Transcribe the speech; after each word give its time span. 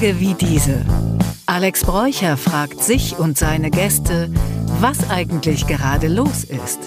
Tage 0.00 0.18
wie 0.18 0.32
diese. 0.32 0.86
Alex 1.44 1.84
Bräucher 1.84 2.38
fragt 2.38 2.82
sich 2.82 3.18
und 3.18 3.36
seine 3.36 3.70
Gäste, 3.70 4.30
was 4.80 5.10
eigentlich 5.10 5.66
gerade 5.66 6.08
los 6.08 6.44
ist. 6.44 6.78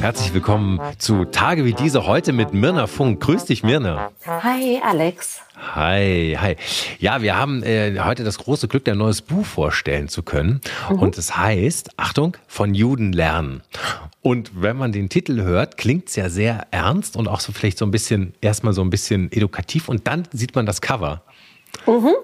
Herzlich 0.00 0.34
willkommen 0.34 0.80
zu 0.98 1.24
Tage 1.24 1.64
wie 1.64 1.72
diese 1.72 2.06
heute 2.06 2.34
mit 2.34 2.52
Mirna 2.52 2.88
Funk. 2.88 3.22
Grüß 3.22 3.46
dich, 3.46 3.62
Mirna. 3.62 4.10
Hi, 4.26 4.82
Alex. 4.84 5.40
Hi, 5.74 6.36
hi. 6.38 6.56
Ja, 6.98 7.22
wir 7.22 7.38
haben 7.38 7.62
äh, 7.62 7.98
heute 8.00 8.22
das 8.22 8.36
große 8.36 8.68
Glück, 8.68 8.86
ein 8.88 8.98
neues 8.98 9.22
Buch 9.22 9.46
vorstellen 9.46 10.08
zu 10.08 10.22
können. 10.22 10.60
Mhm. 10.90 10.98
Und 10.98 11.16
es 11.16 11.38
heißt, 11.38 11.90
Achtung, 11.96 12.36
von 12.48 12.74
Juden 12.74 13.14
lernen. 13.14 13.62
Und 14.22 14.62
wenn 14.62 14.76
man 14.76 14.92
den 14.92 15.08
Titel 15.08 15.42
hört, 15.42 15.76
klingt 15.76 16.08
es 16.08 16.16
ja 16.16 16.28
sehr 16.28 16.68
ernst 16.70 17.16
und 17.16 17.26
auch 17.26 17.40
so 17.40 17.52
vielleicht 17.52 17.76
so 17.76 17.84
ein 17.84 17.90
bisschen, 17.90 18.34
erstmal 18.40 18.72
so 18.72 18.82
ein 18.82 18.90
bisschen 18.90 19.30
edukativ. 19.32 19.88
Und 19.88 20.06
dann 20.06 20.28
sieht 20.32 20.54
man 20.54 20.64
das 20.64 20.80
Cover. 20.80 21.22
Mhm. 21.86 22.14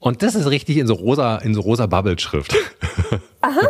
Und 0.00 0.22
das 0.22 0.34
ist 0.34 0.50
richtig 0.50 0.78
in 0.78 0.86
so 0.86 0.94
rosa, 0.94 1.38
in 1.38 1.54
so 1.54 1.60
rosa 1.60 1.86
Bubble-Schrift. 1.86 2.54
Aha. 3.40 3.68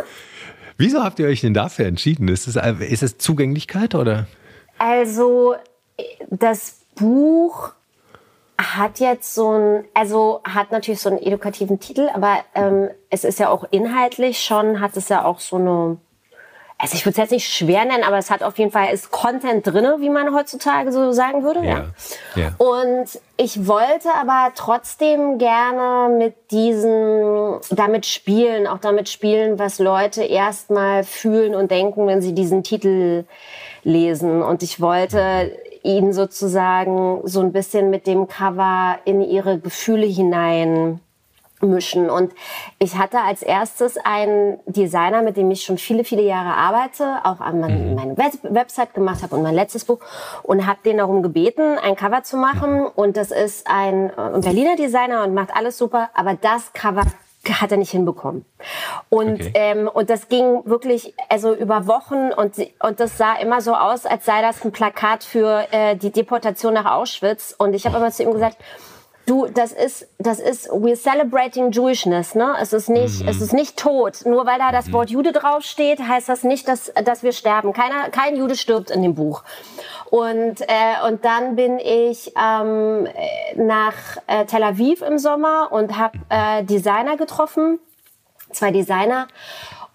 Wieso 0.77 1.03
habt 1.03 1.19
ihr 1.19 1.27
euch 1.27 1.41
denn 1.41 1.53
dafür 1.53 1.85
entschieden? 1.85 2.27
Ist 2.27 2.47
es, 2.47 2.55
ist 2.55 3.03
es 3.03 3.17
Zugänglichkeit 3.17 3.95
oder? 3.95 4.27
Also, 4.77 5.55
das 6.29 6.81
Buch 6.95 7.71
hat 8.57 8.99
jetzt 8.99 9.33
so 9.33 9.51
ein, 9.51 9.85
also 9.93 10.41
hat 10.43 10.71
natürlich 10.71 11.01
so 11.01 11.09
einen 11.09 11.19
edukativen 11.19 11.79
Titel, 11.79 12.09
aber 12.13 12.39
ähm, 12.53 12.89
es 13.09 13.23
ist 13.23 13.39
ja 13.39 13.49
auch 13.49 13.65
inhaltlich 13.71 14.39
schon, 14.39 14.79
hat 14.79 14.97
es 14.97 15.09
ja 15.09 15.23
auch 15.23 15.39
so 15.39 15.57
eine, 15.57 15.97
also 16.85 16.97
ich 16.97 17.05
würde 17.07 17.13
es 17.13 17.17
jetzt 17.17 17.31
nicht 17.31 17.51
schwer 17.51 17.83
nennen, 17.83 18.03
aber 18.03 18.19
es 18.19 18.29
hat 18.29 18.43
auf 18.43 18.59
jeden 18.59 18.69
Fall, 18.69 18.93
ist 18.93 19.09
Content 19.09 19.65
drinne, 19.65 19.97
wie 20.01 20.09
man 20.11 20.35
heutzutage 20.35 20.91
so 20.91 21.11
sagen 21.13 21.43
würde. 21.43 21.65
Ja. 21.65 21.85
ja. 22.35 22.53
Und 22.59 23.19
ich 23.37 23.65
wollte 23.65 24.09
aber 24.13 24.51
trotzdem 24.53 25.39
gerne 25.39 26.15
mit 26.15 26.35
diesen, 26.51 27.55
damit 27.71 28.05
spielen, 28.05 28.67
auch 28.67 28.77
damit 28.77 29.09
spielen, 29.09 29.57
was 29.57 29.79
Leute 29.79 30.21
erstmal 30.21 31.03
fühlen 31.03 31.55
und 31.55 31.71
denken, 31.71 32.05
wenn 32.05 32.21
sie 32.21 32.35
diesen 32.35 32.61
Titel 32.61 33.23
lesen. 33.83 34.43
Und 34.43 34.61
ich 34.61 34.79
wollte 34.79 35.57
ihn 35.81 36.13
sozusagen 36.13 37.21
so 37.23 37.41
ein 37.41 37.51
bisschen 37.51 37.89
mit 37.89 38.05
dem 38.05 38.27
Cover 38.27 38.99
in 39.05 39.21
ihre 39.21 39.57
Gefühle 39.57 40.05
hinein 40.05 40.99
mischen. 41.65 42.09
Und 42.09 42.33
ich 42.79 42.97
hatte 42.97 43.19
als 43.21 43.41
erstes 43.41 43.97
einen 43.97 44.59
Designer, 44.65 45.21
mit 45.21 45.37
dem 45.37 45.49
ich 45.51 45.63
schon 45.63 45.77
viele, 45.77 46.03
viele 46.03 46.21
Jahre 46.21 46.55
arbeite, 46.55 47.19
auch 47.23 47.39
an 47.39 47.59
mhm. 47.59 47.95
meine 47.95 48.17
Website 48.17 48.93
gemacht 48.93 49.23
habe 49.23 49.35
und 49.35 49.43
mein 49.43 49.55
letztes 49.55 49.85
Buch 49.85 49.99
und 50.43 50.65
habe 50.65 50.79
den 50.85 50.97
darum 50.97 51.23
gebeten, 51.23 51.77
ein 51.77 51.95
Cover 51.95 52.23
zu 52.23 52.37
machen. 52.37 52.81
Mhm. 52.81 52.87
Und 52.95 53.17
das 53.17 53.31
ist 53.31 53.67
ein 53.67 54.09
äh, 54.09 54.39
Berliner 54.39 54.75
Designer 54.75 55.23
und 55.23 55.33
macht 55.33 55.55
alles 55.55 55.77
super, 55.77 56.09
aber 56.13 56.35
das 56.35 56.73
Cover 56.73 57.03
hat 57.53 57.71
er 57.71 57.77
nicht 57.77 57.91
hinbekommen. 57.91 58.45
Und, 59.09 59.41
okay. 59.41 59.51
ähm, 59.53 59.87
und 59.87 60.09
das 60.09 60.29
ging 60.29 60.65
wirklich 60.65 61.13
also 61.29 61.53
über 61.53 61.87
Wochen 61.87 62.31
und, 62.35 62.55
und 62.79 62.99
das 62.99 63.17
sah 63.17 63.35
immer 63.35 63.61
so 63.61 63.75
aus, 63.75 64.05
als 64.05 64.25
sei 64.25 64.41
das 64.41 64.63
ein 64.63 64.71
Plakat 64.71 65.23
für 65.23 65.67
äh, 65.71 65.95
die 65.95 66.11
Deportation 66.11 66.73
nach 66.73 66.91
Auschwitz. 66.91 67.53
Und 67.57 67.73
ich 67.73 67.85
habe 67.85 67.97
immer 67.97 68.11
zu 68.11 68.23
ihm 68.23 68.33
gesagt, 68.33 68.57
Du, 69.25 69.47
das 69.47 69.71
ist, 69.71 70.07
das 70.19 70.39
ist, 70.39 70.69
we're 70.69 70.95
celebrating 70.95 71.71
Jewishness, 71.71 72.35
ne? 72.35 72.55
Es 72.61 72.73
ist 72.73 72.89
nicht, 72.89 73.23
mhm. 73.23 73.27
es 73.27 73.41
ist 73.41 73.53
nicht 73.53 73.77
tot. 73.77 74.23
Nur 74.25 74.45
weil 74.45 74.59
da 74.59 74.71
das 74.71 74.87
mhm. 74.87 74.93
Wort 74.93 75.09
Jude 75.09 75.31
draufsteht, 75.31 75.99
heißt 75.99 76.29
das 76.29 76.43
nicht, 76.43 76.67
dass, 76.67 76.93
dass 77.03 77.23
wir 77.23 77.31
sterben. 77.31 77.73
Keiner, 77.73 78.09
kein 78.09 78.35
Jude 78.35 78.55
stirbt 78.55 78.91
in 78.91 79.01
dem 79.01 79.15
Buch. 79.15 79.43
Und, 80.11 80.61
äh, 80.61 81.07
und 81.07 81.25
dann 81.25 81.55
bin 81.55 81.79
ich 81.79 82.31
ähm, 82.39 83.07
nach 83.55 83.95
äh, 84.27 84.45
Tel 84.45 84.63
Aviv 84.63 85.01
im 85.01 85.17
Sommer 85.17 85.71
und 85.71 85.97
habe 85.97 86.19
äh, 86.29 86.63
Designer 86.63 87.17
getroffen, 87.17 87.79
zwei 88.51 88.69
Designer 88.71 89.27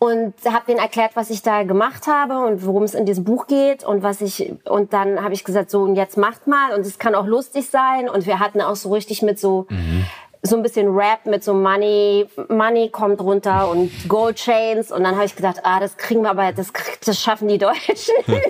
und 0.01 0.33
habe 0.47 0.65
denen 0.67 0.79
erklärt, 0.79 1.15
was 1.15 1.29
ich 1.29 1.43
da 1.43 1.63
gemacht 1.63 2.07
habe 2.07 2.39
und 2.47 2.65
worum 2.65 2.85
es 2.85 2.95
in 2.95 3.05
diesem 3.05 3.23
Buch 3.25 3.47
geht 3.47 3.85
und 3.85 4.03
was 4.03 4.23
ich 4.23 4.51
und 4.65 4.95
dann 4.95 5.23
habe 5.23 5.35
ich 5.35 5.45
gesagt, 5.45 5.71
so 5.71 5.83
und 5.83 5.95
jetzt 5.95 6.17
macht 6.17 6.47
mal 6.47 6.75
und 6.75 6.87
es 6.87 6.99
kann 6.99 7.15
auch 7.15 7.27
lustig 7.27 7.69
sein 7.69 8.09
und 8.09 8.25
wir 8.25 8.41
hatten 8.41 8.63
auch 8.63 8.77
so 8.77 8.91
richtig 8.93 9.21
mit 9.21 9.39
so 9.39 9.67
mhm. 9.69 10.07
So 10.43 10.57
ein 10.57 10.63
bisschen 10.63 10.89
Rap 10.95 11.27
mit 11.27 11.45
so 11.45 11.53
Money 11.53 12.27
Money 12.49 12.89
kommt 12.91 13.21
runter 13.21 13.69
und 13.69 13.91
Gold 14.09 14.37
Chains 14.37 14.91
und 14.91 15.05
dann 15.05 15.17
habe 15.17 15.27
ich 15.27 15.37
gedacht, 15.37 15.61
ah, 15.65 15.81
das 15.81 15.97
kriegen 15.97 16.23
wir 16.23 16.31
aber 16.31 16.53
das 16.53 16.73
das 17.05 17.21
schaffen 17.21 17.49
die 17.49 17.59
Deutschen 17.59 18.15
nicht. 18.27 18.43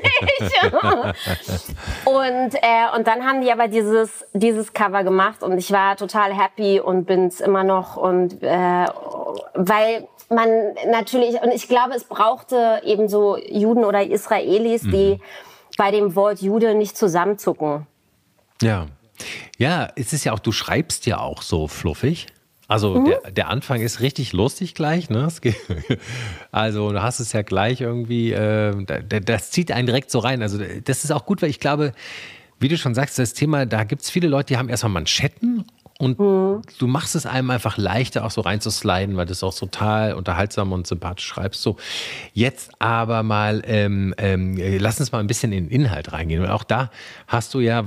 und 2.05 2.55
äh, 2.55 2.97
und 2.97 3.07
dann 3.07 3.27
haben 3.27 3.41
die 3.41 3.51
aber 3.51 3.69
dieses 3.69 4.25
dieses 4.33 4.73
Cover 4.73 5.03
gemacht 5.03 5.43
und 5.43 5.59
ich 5.59 5.73
war 5.73 5.97
total 5.97 6.33
happy 6.33 6.81
und 6.81 7.07
bin's 7.07 7.41
immer 7.41 7.65
noch 7.65 7.97
und 7.97 8.43
äh, 8.43 8.87
weil 9.55 10.09
man 10.31 10.49
natürlich, 10.89 11.43
und 11.43 11.53
ich 11.53 11.69
glaube, 11.69 11.95
es 11.95 12.05
brauchte 12.05 12.81
eben 12.85 13.09
so 13.09 13.37
Juden 13.37 13.85
oder 13.85 14.03
Israelis, 14.03 14.85
mhm. 14.85 14.91
die 14.91 15.21
bei 15.77 15.91
dem 15.91 16.15
Wort 16.15 16.41
Jude 16.41 16.75
nicht 16.75 16.97
zusammenzucken. 16.97 17.87
Ja. 18.63 18.87
Ja, 19.59 19.91
es 19.97 20.13
ist 20.13 20.25
ja 20.25 20.33
auch, 20.33 20.39
du 20.39 20.53
schreibst 20.53 21.07
ja 21.07 21.19
auch 21.19 21.43
so 21.43 21.69
fluffig. 21.69 22.27
Also 22.71 23.01
mhm. 23.01 23.05
der, 23.07 23.31
der 23.33 23.49
Anfang 23.49 23.81
ist 23.81 24.01
richtig 24.01 24.33
lustig 24.33 24.75
gleich, 24.75 25.11
ne? 25.11 25.27
Also 26.53 26.93
du 26.93 27.03
hast 27.03 27.19
es 27.19 27.33
ja 27.33 27.43
gleich 27.43 27.81
irgendwie, 27.81 28.33
äh, 28.33 28.73
das 29.25 29.51
zieht 29.51 29.73
einen 29.73 29.87
direkt 29.87 30.11
so 30.11 30.21
rein. 30.21 30.41
Also 30.41 30.59
das 30.85 31.03
ist 31.03 31.11
auch 31.11 31.27
gut, 31.27 31.43
weil 31.43 31.51
ich 31.51 31.59
glaube, 31.59 31.93
wie 32.61 32.69
du 32.69 32.79
schon 32.79 32.95
sagst, 32.95 33.19
das 33.19 33.33
Thema, 33.33 33.67
da 33.67 33.83
gibt 33.83 34.03
es 34.03 34.11
viele 34.11 34.29
Leute, 34.29 34.55
die 34.55 34.57
haben 34.57 34.69
erstmal 34.69 34.93
Manschetten 34.93 35.65
und 35.99 36.19
mhm. 36.19 36.63
du 36.79 36.87
machst 36.87 37.17
es 37.17 37.27
einem 37.27 37.51
einfach 37.51 37.77
leichter, 37.77 38.25
auch 38.25 38.31
so 38.31 38.41
reinzusliden, 38.41 39.17
weil 39.17 39.27
du 39.27 39.33
es 39.33 39.43
auch 39.43 39.55
total 39.55 40.15
unterhaltsam 40.15 40.73
und 40.73 40.87
sympathisch 40.87 41.27
schreibst. 41.27 41.63
So, 41.63 41.77
jetzt 42.35 42.71
aber 42.79 43.23
mal, 43.23 43.63
ähm, 43.67 44.15
ähm, 44.17 44.57
lass 44.79 45.01
uns 45.01 45.11
mal 45.11 45.19
ein 45.19 45.27
bisschen 45.27 45.53
in 45.53 45.65
den 45.69 45.73
Inhalt 45.73 46.13
reingehen. 46.13 46.43
Und 46.43 46.51
auch 46.51 46.65
da 46.65 46.91
hast 47.27 47.53
du 47.53 47.61
ja, 47.61 47.85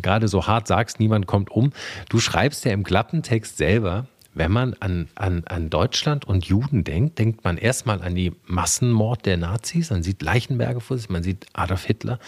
gerade 0.00 0.28
so 0.28 0.46
hart 0.46 0.66
sagst, 0.66 1.00
niemand 1.00 1.26
kommt 1.26 1.50
um. 1.50 1.72
Du 2.08 2.18
schreibst 2.18 2.64
ja 2.64 2.72
im 2.72 2.84
Klappentext 2.84 3.56
selber, 3.56 4.06
wenn 4.38 4.52
man 4.52 4.74
an, 4.78 5.08
an, 5.16 5.42
an 5.46 5.68
Deutschland 5.68 6.24
und 6.24 6.44
Juden 6.44 6.84
denkt, 6.84 7.18
denkt 7.18 7.44
man 7.44 7.58
erstmal 7.58 8.02
an 8.02 8.14
die 8.14 8.32
Massenmord 8.46 9.26
der 9.26 9.36
Nazis. 9.36 9.90
Man 9.90 10.04
sieht 10.04 10.22
Leichenberge 10.22 10.80
vor 10.80 10.96
sich, 10.96 11.08
man 11.08 11.24
sieht 11.24 11.46
Adolf 11.54 11.84
Hitler, 11.84 12.20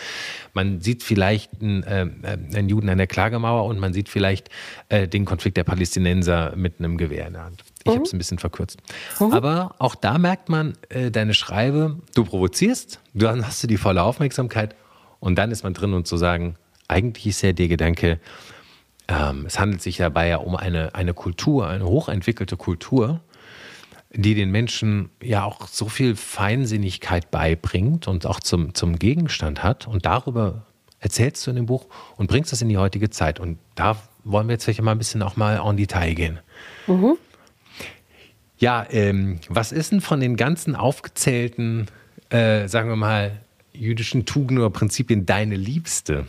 man 0.53 0.81
sieht 0.81 1.05
vielleicht 1.05 1.63
einen, 1.63 1.85
äh, 1.85 2.09
einen 2.25 2.69
Juden 2.69 2.89
an 2.89 2.99
der 2.99 3.07
Klagemauer 3.07 3.65
und 3.67 3.79
man 3.79 3.93
sieht 3.93 4.09
vielleicht 4.09 4.51
äh, 4.89 5.07
den 5.07 5.25
Konflikt 5.25 5.57
der 5.57 5.65
Palästinenser 5.65 6.55
mit 6.57 6.81
einem 6.81 6.97
Gewehr 6.97 7.29
in 7.29 7.35
der 7.35 7.45
Hand. 7.45 7.63
Ich 7.79 7.87
mhm. 7.87 7.91
habe 7.93 8.03
es 8.03 8.13
ein 8.13 8.19
bisschen 8.19 8.39
verkürzt. 8.39 8.79
Mhm. 9.21 9.33
Aber 9.33 9.77
auch 9.79 9.95
da 9.95 10.19
merkt 10.19 10.49
man, 10.49 10.75
äh, 10.89 11.13
deine 11.13 11.33
Schreibe, 11.33 12.01
du 12.15 12.25
provozierst, 12.25 12.99
dann 13.15 13.47
hast 13.47 13.63
du 13.63 13.69
die 13.69 13.77
volle 13.77 14.03
Aufmerksamkeit 14.03 14.75
und 15.21 15.39
dann 15.39 15.53
ist 15.53 15.63
man 15.63 15.75
drin 15.75 15.95
und 15.95 16.09
zu 16.09 16.17
sagen, 16.17 16.57
eigentlich 16.91 17.27
ist 17.27 17.43
ja 17.43 17.53
der 17.53 17.69
Gedanke, 17.69 18.21
ähm, 19.09 19.45
es 19.47 19.59
handelt 19.59 19.83
sich 19.83 19.97
dabei 19.97 20.29
ja 20.29 20.37
um 20.37 20.57
eine, 20.57 20.95
eine 20.95 21.15
Kultur, 21.15 21.69
eine 21.69 21.85
hochentwickelte 21.85 22.57
Kultur, 22.57 23.21
die 24.13 24.35
den 24.35 24.51
Menschen 24.51 25.11
ja 25.23 25.45
auch 25.45 25.69
so 25.69 25.89
viel 25.89 26.17
Feinsinnigkeit 26.17 27.31
beibringt 27.31 28.09
und 28.09 28.27
auch 28.27 28.41
zum, 28.41 28.75
zum 28.75 28.99
Gegenstand 28.99 29.63
hat. 29.63 29.87
Und 29.87 30.05
darüber 30.05 30.67
erzählst 30.99 31.47
du 31.47 31.51
in 31.51 31.57
dem 31.57 31.67
Buch 31.67 31.87
und 32.17 32.29
bringst 32.29 32.53
das 32.53 32.61
in 32.63 32.69
die 32.69 32.79
heutige 32.79 33.11
Zeit. 33.11 33.41
Und 33.41 33.59
da 33.75 33.97
wollen 34.25 34.49
wir 34.49 34.55
jetzt 34.55 34.65
vielleicht 34.65 34.83
mal 34.83 34.93
ein 34.93 34.99
bisschen 34.99 35.23
auch 35.23 35.37
mal 35.37 35.61
en 35.65 35.77
Detail 35.77 36.15
gehen. 36.15 36.41
Mhm. 36.87 37.17
Ja, 38.59 38.87
ähm, 38.91 39.41
was 39.49 39.73
ist 39.73 39.93
denn 39.93 40.01
von 40.01 40.21
den 40.21 40.37
ganzen 40.37 40.77
aufgezählten, 40.77 41.87
äh, 42.29 42.69
sagen 42.69 42.91
wir 42.91 42.97
mal, 42.97 43.41
jüdischen 43.73 44.27
Tugenden 44.27 44.59
oder 44.59 44.71
Prinzipien 44.71 45.25
deine 45.25 45.57
Liebste? 45.57 46.27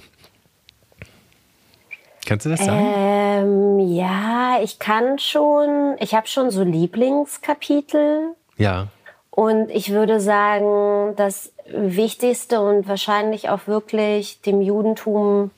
Kannst 2.25 2.45
du 2.45 2.49
das 2.49 2.63
sagen? 2.63 2.93
Ähm, 2.95 3.79
ja, 3.79 4.59
ich 4.61 4.79
kann 4.79 5.19
schon. 5.19 5.95
Ich 5.99 6.13
habe 6.13 6.27
schon 6.27 6.51
so 6.51 6.63
Lieblingskapitel. 6.63 8.35
Ja. 8.57 8.87
Und 9.31 9.71
ich 9.71 9.91
würde 9.91 10.19
sagen, 10.19 11.15
das 11.15 11.53
Wichtigste 11.73 12.59
und 12.61 12.87
wahrscheinlich 12.87 13.49
auch 13.49 13.65
wirklich 13.65 14.41
dem 14.41 14.61
Judentum 14.61 15.51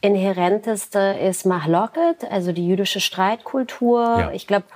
inhärenteste 0.00 1.16
ist 1.20 1.46
Mahloket, 1.46 2.30
also 2.30 2.52
die 2.52 2.66
jüdische 2.66 3.00
Streitkultur. 3.00 4.00
Ja. 4.02 4.30
Ich 4.32 4.46
glaube, 4.46 4.66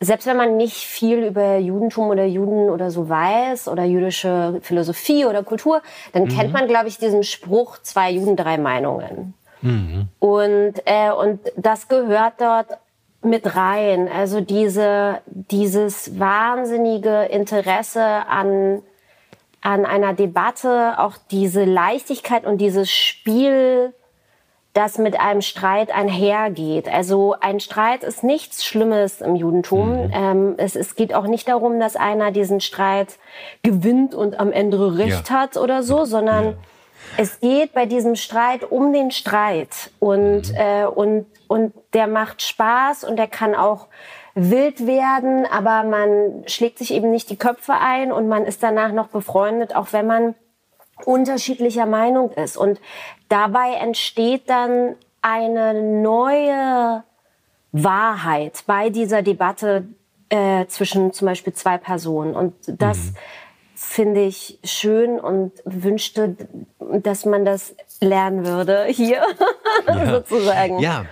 selbst 0.00 0.26
wenn 0.26 0.36
man 0.38 0.56
nicht 0.56 0.76
viel 0.76 1.18
über 1.18 1.58
Judentum 1.58 2.08
oder 2.08 2.24
Juden 2.24 2.70
oder 2.70 2.90
so 2.90 3.08
weiß 3.08 3.68
oder 3.68 3.84
jüdische 3.84 4.58
Philosophie 4.62 5.26
oder 5.26 5.42
Kultur, 5.42 5.82
dann 6.12 6.24
mhm. 6.24 6.28
kennt 6.28 6.52
man, 6.54 6.66
glaube 6.68 6.88
ich, 6.88 6.96
diesen 6.96 7.22
Spruch, 7.22 7.78
zwei 7.82 8.10
Juden, 8.12 8.34
drei 8.34 8.56
Meinungen. 8.56 9.34
Mhm. 9.62 10.08
Und, 10.18 10.74
äh, 10.84 11.10
und 11.10 11.40
das 11.56 11.88
gehört 11.88 12.34
dort 12.38 12.78
mit 13.22 13.54
rein. 13.56 14.08
Also 14.08 14.40
diese, 14.40 15.20
dieses 15.26 16.18
wahnsinnige 16.18 17.24
Interesse 17.24 18.02
an, 18.02 18.82
an 19.60 19.84
einer 19.84 20.14
Debatte, 20.14 20.94
auch 20.98 21.16
diese 21.30 21.64
Leichtigkeit 21.64 22.46
und 22.46 22.58
dieses 22.58 22.90
Spiel 22.90 23.92
das 24.72 24.98
mit 24.98 25.18
einem 25.18 25.42
Streit 25.42 25.92
einhergeht. 25.92 26.88
Also 26.88 27.34
ein 27.40 27.58
Streit 27.58 28.04
ist 28.04 28.22
nichts 28.22 28.64
Schlimmes 28.64 29.20
im 29.20 29.34
Judentum. 29.34 30.06
Mhm. 30.06 30.10
Ähm, 30.12 30.54
es, 30.58 30.76
es 30.76 30.94
geht 30.94 31.12
auch 31.12 31.26
nicht 31.26 31.48
darum, 31.48 31.80
dass 31.80 31.96
einer 31.96 32.30
diesen 32.30 32.60
Streit 32.60 33.18
gewinnt 33.62 34.14
und 34.14 34.38
am 34.38 34.52
Ende 34.52 34.96
Recht 34.96 35.28
ja. 35.28 35.40
hat 35.40 35.56
oder 35.56 35.82
so, 35.82 36.04
sondern 36.04 36.44
ja. 36.44 36.54
Es 37.16 37.40
geht 37.40 37.72
bei 37.72 37.86
diesem 37.86 38.16
Streit 38.16 38.70
um 38.70 38.92
den 38.92 39.10
Streit 39.10 39.90
und, 39.98 40.52
mhm. 40.52 40.56
äh, 40.56 40.84
und, 40.84 41.26
und 41.48 41.72
der 41.92 42.06
macht 42.06 42.42
Spaß 42.42 43.04
und 43.04 43.16
der 43.16 43.28
kann 43.28 43.54
auch 43.54 43.88
wild 44.34 44.86
werden, 44.86 45.46
aber 45.46 45.82
man 45.82 46.44
schlägt 46.46 46.78
sich 46.78 46.92
eben 46.92 47.10
nicht 47.10 47.30
die 47.30 47.36
Köpfe 47.36 47.74
ein 47.74 48.12
und 48.12 48.28
man 48.28 48.44
ist 48.44 48.62
danach 48.62 48.92
noch 48.92 49.08
befreundet, 49.08 49.74
auch 49.74 49.92
wenn 49.92 50.06
man 50.06 50.34
unterschiedlicher 51.04 51.86
Meinung 51.86 52.30
ist. 52.32 52.56
Und 52.56 52.80
dabei 53.28 53.74
entsteht 53.80 54.48
dann 54.48 54.96
eine 55.22 55.74
neue 55.74 57.02
Wahrheit 57.72 58.64
bei 58.66 58.90
dieser 58.90 59.22
Debatte 59.22 59.88
äh, 60.28 60.66
zwischen 60.66 61.12
zum 61.12 61.26
Beispiel 61.26 61.52
zwei 61.52 61.78
Personen. 61.78 62.34
Und 62.34 62.54
das 62.66 62.98
mhm. 62.98 63.16
Finde 63.90 64.22
ich 64.22 64.60
schön 64.62 65.18
und 65.18 65.50
wünschte, 65.64 66.36
dass 67.02 67.24
man 67.24 67.44
das 67.44 67.74
lernen 68.00 68.46
würde 68.46 68.84
hier 68.88 69.20
ja. 69.88 70.10
sozusagen. 70.12 70.78
Ja, 70.78 71.06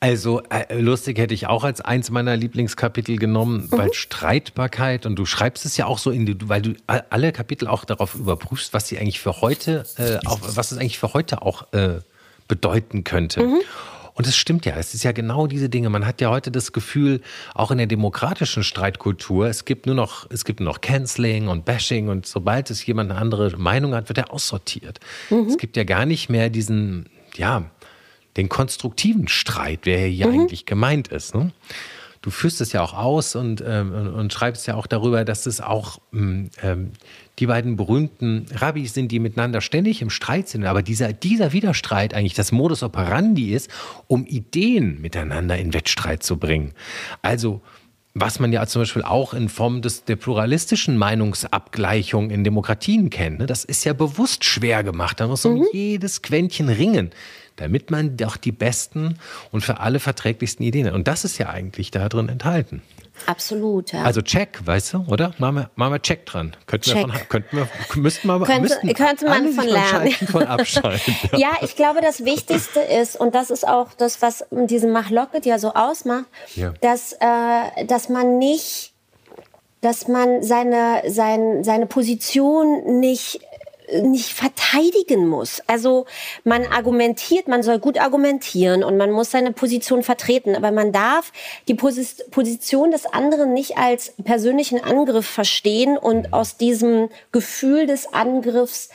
also 0.00 0.42
äh, 0.50 0.76
lustig 0.76 1.18
hätte 1.18 1.34
ich 1.34 1.46
auch 1.46 1.62
als 1.62 1.80
eins 1.80 2.10
meiner 2.10 2.36
Lieblingskapitel 2.36 3.16
genommen, 3.16 3.68
mhm. 3.70 3.78
weil 3.78 3.92
Streitbarkeit 3.92 5.06
und 5.06 5.14
du 5.14 5.24
schreibst 5.24 5.64
es 5.66 5.76
ja 5.76 5.86
auch 5.86 5.98
so 5.98 6.10
in 6.10 6.26
die, 6.26 6.36
weil 6.48 6.62
du 6.62 6.74
alle 6.86 7.30
Kapitel 7.30 7.68
auch 7.68 7.84
darauf 7.84 8.16
überprüfst, 8.16 8.74
was 8.74 8.88
sie 8.88 8.98
eigentlich 8.98 9.20
für 9.20 9.40
heute, 9.40 9.86
äh, 9.96 10.18
auch, 10.26 10.40
was 10.42 10.72
es 10.72 10.78
eigentlich 10.78 10.98
für 10.98 11.14
heute 11.14 11.42
auch 11.42 11.72
äh, 11.74 12.00
bedeuten 12.48 13.04
könnte. 13.04 13.44
Mhm. 13.44 13.60
Und 14.16 14.26
es 14.26 14.34
stimmt 14.34 14.64
ja, 14.64 14.76
es 14.76 14.94
ist 14.94 15.04
ja 15.04 15.12
genau 15.12 15.46
diese 15.46 15.68
Dinge. 15.68 15.90
Man 15.90 16.06
hat 16.06 16.22
ja 16.22 16.30
heute 16.30 16.50
das 16.50 16.72
Gefühl, 16.72 17.20
auch 17.54 17.70
in 17.70 17.76
der 17.76 17.86
demokratischen 17.86 18.64
Streitkultur, 18.64 19.46
es 19.46 19.66
gibt 19.66 19.84
nur 19.84 19.94
noch, 19.94 20.26
es 20.30 20.46
gibt 20.46 20.60
nur 20.60 20.70
noch 20.72 20.80
Canceling 20.80 21.48
und 21.48 21.66
Bashing 21.66 22.08
und 22.08 22.26
sobald 22.26 22.70
es 22.70 22.84
jemand 22.86 23.10
eine 23.10 23.20
andere 23.20 23.54
Meinung 23.58 23.94
hat, 23.94 24.08
wird 24.08 24.16
er 24.16 24.32
aussortiert. 24.32 25.00
Mhm. 25.28 25.48
Es 25.48 25.58
gibt 25.58 25.76
ja 25.76 25.84
gar 25.84 26.06
nicht 26.06 26.30
mehr 26.30 26.48
diesen, 26.48 27.10
ja, 27.36 27.70
den 28.38 28.48
konstruktiven 28.48 29.28
Streit, 29.28 29.84
der 29.84 30.06
hier 30.06 30.28
mhm. 30.28 30.40
eigentlich 30.40 30.64
gemeint 30.64 31.08
ist. 31.08 31.34
Ne? 31.34 31.52
Du 32.22 32.30
führst 32.30 32.62
es 32.62 32.72
ja 32.72 32.82
auch 32.82 32.94
aus 32.94 33.36
und, 33.36 33.62
ähm, 33.66 33.92
und, 33.92 34.08
und, 34.08 34.32
schreibst 34.32 34.66
ja 34.66 34.76
auch 34.76 34.86
darüber, 34.86 35.26
dass 35.26 35.44
es 35.44 35.60
auch 35.60 35.98
mm, 36.10 36.46
ähm, 36.62 36.92
die 37.38 37.46
beiden 37.46 37.76
berühmten 37.76 38.46
Rabbis 38.54 38.94
sind, 38.94 39.12
die 39.12 39.18
miteinander 39.18 39.60
ständig 39.60 40.02
im 40.02 40.10
Streit 40.10 40.48
sind, 40.48 40.64
aber 40.64 40.82
dieser, 40.82 41.12
dieser 41.12 41.52
Widerstreit 41.52 42.14
eigentlich 42.14 42.34
das 42.34 42.52
Modus 42.52 42.82
operandi 42.82 43.52
ist, 43.52 43.70
um 44.06 44.24
Ideen 44.24 45.00
miteinander 45.00 45.58
in 45.58 45.74
Wettstreit 45.74 46.22
zu 46.22 46.38
bringen. 46.38 46.72
Also 47.22 47.60
was 48.18 48.40
man 48.40 48.50
ja 48.50 48.66
zum 48.66 48.80
Beispiel 48.80 49.02
auch 49.02 49.34
in 49.34 49.50
Form 49.50 49.82
des, 49.82 50.04
der 50.04 50.16
pluralistischen 50.16 50.96
Meinungsabgleichung 50.96 52.30
in 52.30 52.44
Demokratien 52.44 53.10
kennt. 53.10 53.40
Ne? 53.40 53.46
Das 53.46 53.62
ist 53.62 53.84
ja 53.84 53.92
bewusst 53.92 54.42
schwer 54.42 54.82
gemacht. 54.82 55.20
Da 55.20 55.26
muss 55.26 55.44
man 55.44 55.54
mhm. 55.54 55.60
um 55.60 55.66
jedes 55.72 56.22
Quäntchen 56.22 56.70
ringen 56.70 57.10
damit 57.56 57.90
man 57.90 58.16
doch 58.16 58.36
die 58.36 58.52
besten 58.52 59.18
und 59.50 59.62
für 59.62 59.80
alle 59.80 59.98
verträglichsten 59.98 60.64
Ideen 60.64 60.86
hat. 60.86 60.94
Und 60.94 61.08
das 61.08 61.24
ist 61.24 61.38
ja 61.38 61.48
eigentlich 61.50 61.90
da 61.90 62.08
drin 62.08 62.28
enthalten. 62.28 62.82
Absolut, 63.26 63.92
ja. 63.92 64.02
Also 64.02 64.20
Check, 64.22 64.60
weißt 64.64 64.94
du, 64.94 65.04
oder? 65.08 65.32
Machen 65.38 65.56
wir, 65.56 65.70
machen 65.74 65.92
wir 65.94 66.02
Check 66.02 66.26
dran. 66.26 66.54
Könnten 66.66 66.90
check. 66.90 67.06
wir 67.06 67.12
von, 67.14 67.28
könnten 67.28 67.56
wir, 67.56 67.68
müssten 67.96 68.28
wir, 68.28 68.40
könnte, 68.40 68.60
müssten 68.60 68.94
könnte 68.94 69.24
man 69.26 69.52
von 69.52 69.66
lernen. 69.66 70.10
Von 70.10 70.42
abschalten, 70.44 71.14
ja. 71.32 71.38
ja. 71.38 71.50
ich 71.62 71.76
glaube, 71.76 72.00
das 72.00 72.24
Wichtigste 72.24 72.80
ist, 72.80 73.18
und 73.18 73.34
das 73.34 73.50
ist 73.50 73.66
auch 73.66 73.92
das, 73.94 74.22
was 74.22 74.44
diesen 74.50 74.92
Machlocket 74.92 75.46
ja 75.46 75.58
so 75.58 75.72
ausmacht, 75.72 76.26
ja. 76.54 76.74
dass, 76.80 77.14
äh, 77.14 77.84
dass 77.86 78.08
man 78.08 78.38
nicht 78.38 78.92
dass 79.82 80.08
man 80.08 80.42
seine, 80.42 81.02
sein, 81.06 81.62
seine 81.62 81.86
Position 81.86 82.98
nicht 82.98 83.40
nicht 84.02 84.32
verteidigen 84.32 85.28
muss. 85.28 85.62
Also 85.66 86.06
man 86.44 86.66
argumentiert, 86.66 87.48
man 87.48 87.62
soll 87.62 87.78
gut 87.78 87.98
argumentieren 87.98 88.82
und 88.82 88.96
man 88.96 89.10
muss 89.10 89.30
seine 89.30 89.52
Position 89.52 90.02
vertreten, 90.02 90.56
aber 90.56 90.72
man 90.72 90.92
darf 90.92 91.32
die 91.68 91.74
Position 91.74 92.90
des 92.90 93.06
anderen 93.06 93.52
nicht 93.52 93.78
als 93.78 94.14
persönlichen 94.24 94.82
Angriff 94.82 95.26
verstehen 95.26 95.96
und 95.96 96.32
aus 96.32 96.56
diesem 96.56 97.08
Gefühl 97.32 97.86
des 97.86 98.12
Angriffs 98.12 98.90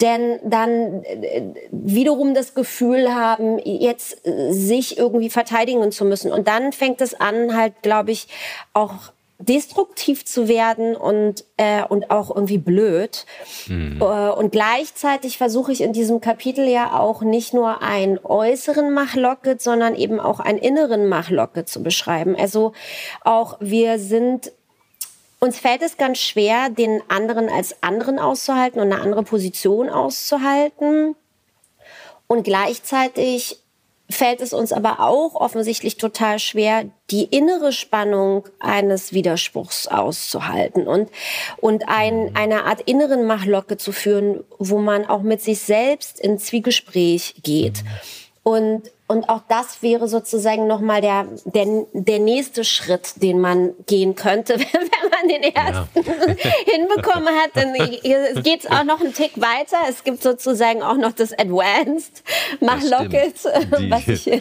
denn 0.00 0.38
dann 0.44 1.02
äh, 1.04 1.42
wiederum 1.70 2.34
das 2.34 2.54
Gefühl 2.54 3.14
haben, 3.14 3.58
jetzt 3.58 4.18
sich 4.50 4.98
irgendwie 4.98 5.30
verteidigen 5.30 5.90
zu 5.90 6.04
müssen. 6.04 6.32
Und 6.32 6.48
dann 6.48 6.72
fängt 6.72 7.00
es 7.00 7.14
an, 7.14 7.56
halt, 7.56 7.82
glaube 7.82 8.10
ich, 8.10 8.28
auch 8.72 9.12
destruktiv 9.38 10.24
zu 10.24 10.48
werden 10.48 10.96
und, 10.96 11.44
äh, 11.56 11.84
und 11.84 12.10
auch 12.10 12.34
irgendwie 12.34 12.58
blöd. 12.58 13.26
Mhm. 13.66 14.00
Äh, 14.00 14.04
und 14.30 14.50
gleichzeitig 14.50 15.36
versuche 15.38 15.72
ich 15.72 15.82
in 15.82 15.92
diesem 15.92 16.20
Kapitel 16.20 16.66
ja 16.66 16.98
auch 16.98 17.22
nicht 17.22 17.52
nur 17.52 17.82
einen 17.82 18.18
äußeren 18.22 18.92
Machlocket, 18.94 19.60
sondern 19.60 19.94
eben 19.94 20.20
auch 20.20 20.40
einen 20.40 20.58
inneren 20.58 21.06
Machlocket 21.08 21.68
zu 21.68 21.82
beschreiben. 21.82 22.34
Also 22.38 22.72
auch 23.22 23.58
wir 23.60 23.98
sind 23.98 24.52
uns 25.38 25.58
fällt 25.58 25.82
es 25.82 25.98
ganz 25.98 26.18
schwer, 26.18 26.70
den 26.70 27.02
anderen 27.08 27.50
als 27.50 27.82
anderen 27.82 28.18
auszuhalten 28.18 28.80
und 28.80 28.90
eine 28.90 29.02
andere 29.02 29.22
Position 29.22 29.90
auszuhalten. 29.90 31.14
Und 32.26 32.42
gleichzeitig 32.42 33.62
fällt 34.08 34.40
es 34.40 34.52
uns 34.52 34.72
aber 34.72 35.00
auch 35.00 35.34
offensichtlich 35.34 35.96
total 35.96 36.38
schwer, 36.38 36.84
die 37.10 37.24
innere 37.24 37.72
Spannung 37.72 38.44
eines 38.60 39.12
Widerspruchs 39.12 39.88
auszuhalten 39.88 40.86
und, 40.86 41.10
und 41.58 41.88
ein, 41.88 42.30
eine 42.34 42.64
Art 42.64 42.82
inneren 42.82 43.26
Machlocke 43.26 43.76
zu 43.76 43.92
führen, 43.92 44.44
wo 44.58 44.78
man 44.78 45.06
auch 45.06 45.22
mit 45.22 45.40
sich 45.42 45.60
selbst 45.60 46.20
in 46.20 46.38
Zwiegespräch 46.38 47.36
geht. 47.42 47.84
Und, 48.42 48.90
und 49.08 49.28
auch 49.28 49.42
das 49.48 49.82
wäre 49.82 50.08
sozusagen 50.08 50.66
nochmal 50.66 51.00
der, 51.00 51.28
der, 51.44 51.86
der 51.92 52.18
nächste 52.18 52.64
Schritt, 52.64 53.22
den 53.22 53.40
man 53.40 53.70
gehen 53.86 54.16
könnte, 54.16 54.54
wenn 54.58 55.10
man 55.10 55.28
den 55.28 55.42
ersten 55.54 56.00
ja. 56.02 56.12
hinbekommen 56.72 57.28
hat. 57.28 57.50
Dann 57.54 57.72
geht 58.42 58.64
es 58.64 58.70
auch 58.70 58.82
noch 58.82 59.00
einen 59.00 59.14
Tick 59.14 59.40
weiter. 59.40 59.76
Es 59.88 60.02
gibt 60.02 60.22
sozusagen 60.22 60.82
auch 60.82 60.96
noch 60.96 61.12
das 61.12 61.32
Advanced 61.32 62.24
Mach 62.60 62.82
Locket. 62.82 63.36
Was 63.90 64.08
ich 64.08 64.26
ja. 64.26 64.40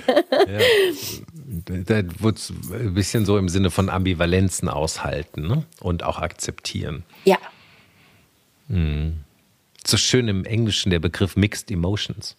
Da 1.68 2.02
wird 2.20 2.38
es 2.38 2.50
ein 2.50 2.94
bisschen 2.96 3.26
so 3.26 3.38
im 3.38 3.50
Sinne 3.50 3.70
von 3.70 3.90
Ambivalenzen 3.90 4.68
aushalten 4.68 5.48
ne? 5.48 5.64
und 5.80 6.04
auch 6.04 6.18
akzeptieren. 6.18 7.04
Ja. 7.24 7.38
Hm. 8.70 9.18
So 9.86 9.98
schön 9.98 10.28
im 10.28 10.44
Englischen 10.44 10.90
der 10.90 11.00
Begriff 11.00 11.36
Mixed 11.36 11.70
Emotions. 11.70 12.36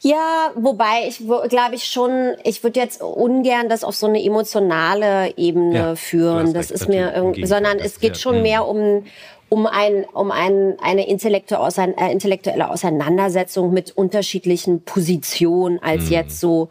Ja, 0.00 0.50
wobei 0.54 1.06
ich 1.08 1.18
glaube 1.18 1.74
ich 1.74 1.84
schon, 1.84 2.34
ich 2.44 2.62
würde 2.62 2.80
jetzt 2.80 3.02
ungern 3.02 3.68
das 3.68 3.84
auf 3.84 3.94
so 3.94 4.06
eine 4.06 4.22
emotionale 4.22 5.36
Ebene 5.36 5.74
ja, 5.74 5.96
führen. 5.96 6.52
Das 6.52 6.70
ist 6.70 6.88
mir 6.88 7.12
irgendwie, 7.14 7.46
sondern 7.46 7.78
es 7.78 8.00
geht 8.00 8.18
schon 8.18 8.36
ja, 8.36 8.42
mehr 8.42 8.68
um 8.68 9.04
um 9.48 9.66
ein 9.66 10.04
um 10.12 10.30
ein, 10.30 10.76
eine 10.82 11.06
intellektuelle, 11.06 11.94
äh, 11.98 12.10
intellektuelle 12.12 12.70
Auseinandersetzung 12.70 13.72
mit 13.72 13.90
unterschiedlichen 13.96 14.82
Positionen 14.82 15.78
als 15.82 16.08
mm. 16.08 16.12
jetzt 16.12 16.40
so 16.40 16.68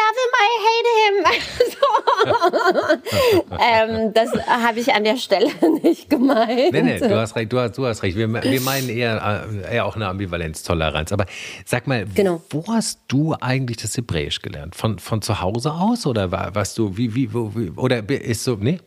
love 0.00 0.16
him, 0.22 0.32
I 0.34 0.48
hate 0.66 0.88
him. 1.04 1.16
ähm, 3.60 4.12
das 4.14 4.30
habe 4.46 4.80
ich 4.80 4.92
an 4.92 5.04
der 5.04 5.16
Stelle 5.16 5.50
nicht 5.82 6.10
gemeint. 6.10 6.72
Nee, 6.72 6.82
nee, 6.82 6.98
du 6.98 7.16
hast 7.16 7.36
recht, 7.36 7.52
du 7.52 7.58
hast, 7.58 7.78
du 7.78 7.86
hast 7.86 8.02
recht. 8.02 8.16
Wir, 8.16 8.32
wir 8.32 8.60
meinen 8.60 8.88
eher, 8.88 9.46
äh, 9.48 9.74
eher 9.74 9.86
auch 9.86 9.96
eine 9.96 10.06
Ambivalenztoleranz. 10.08 11.12
Aber 11.12 11.26
sag 11.64 11.86
mal, 11.86 12.06
genau. 12.14 12.42
wo 12.50 12.64
hast 12.68 13.00
du 13.08 13.34
eigentlich 13.40 13.78
das 13.78 13.96
Hebräisch 13.96 14.40
gelernt? 14.40 14.74
Von, 14.74 14.98
von 14.98 15.22
zu 15.22 15.40
Hause 15.40 15.72
aus 15.72 16.06
oder 16.06 16.32
warst 16.32 16.78
du, 16.78 16.96
wie, 16.96 17.14
wie, 17.14 17.32
wo, 17.32 17.52
wie 17.54 17.70
oder 17.70 18.08
ist 18.08 18.44
so, 18.44 18.56
nee? 18.56 18.80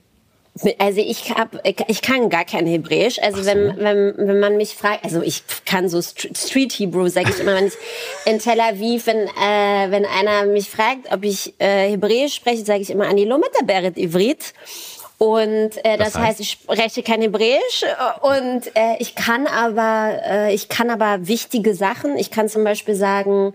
Also 0.79 0.99
ich 0.99 1.31
hab, 1.31 1.65
ich 1.65 2.01
kann 2.01 2.29
gar 2.29 2.43
kein 2.43 2.67
Hebräisch. 2.67 3.19
Also 3.19 3.41
so. 3.41 3.45
wenn, 3.45 3.77
wenn, 3.77 4.13
wenn 4.17 4.39
man 4.39 4.57
mich 4.57 4.75
fragt, 4.75 5.05
also 5.05 5.21
ich 5.21 5.43
kann 5.65 5.87
so 5.87 6.01
Street 6.01 6.73
Hebrew, 6.73 7.07
sage 7.07 7.29
ich 7.29 7.39
immer, 7.39 7.55
wenn 7.55 7.67
ich 7.67 7.73
in 8.25 8.37
Tel 8.39 8.59
Aviv, 8.59 9.07
wenn, 9.07 9.27
äh, 9.27 9.91
wenn 9.91 10.05
einer 10.05 10.45
mich 10.45 10.69
fragt, 10.69 11.11
ob 11.11 11.23
ich 11.23 11.53
äh, 11.59 11.89
Hebräisch 11.91 12.35
spreche, 12.35 12.65
sage 12.65 12.81
ich 12.81 12.89
immer 12.89 13.07
Ani 13.07 13.23
lo 13.23 13.39
Beret 13.63 13.97
Ivrit. 13.97 14.53
Und 15.17 15.77
äh, 15.85 15.97
das, 15.97 16.13
das 16.13 16.15
heißt, 16.15 16.27
heißt, 16.27 16.39
ich 16.39 16.51
spreche 16.51 17.03
kein 17.03 17.21
Hebräisch 17.21 17.85
und 18.21 18.75
äh, 18.75 18.97
ich 18.99 19.15
kann 19.15 19.45
aber 19.45 20.19
äh, 20.25 20.53
ich 20.53 20.67
kann 20.67 20.89
aber 20.89 21.27
wichtige 21.27 21.75
Sachen. 21.75 22.17
Ich 22.17 22.31
kann 22.31 22.49
zum 22.49 22.63
Beispiel 22.63 22.95
sagen, 22.95 23.53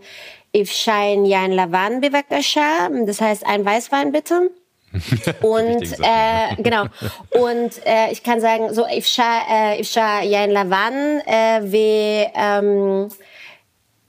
Ifshain 0.52 1.26
Yain 1.26 1.52
Lavan 1.52 2.00
Bevakasha, 2.00 2.88
das 3.04 3.20
heißt 3.20 3.44
ein 3.44 3.64
Weißwein 3.64 4.12
bitte. 4.12 4.50
und 5.42 5.82
äh, 6.02 6.54
genau 6.62 6.84
und 7.30 7.86
äh, 7.86 8.10
ich 8.12 8.22
kann 8.22 8.40
sagen 8.40 8.72
so 8.74 8.86
Ifsha 8.86 9.40
äh, 9.50 9.80
Ifsha 9.80 10.22
Yain 10.22 10.50
Lavan 10.50 11.20
äh, 11.26 11.60
wie 11.62 12.26
ähm, 12.34 13.08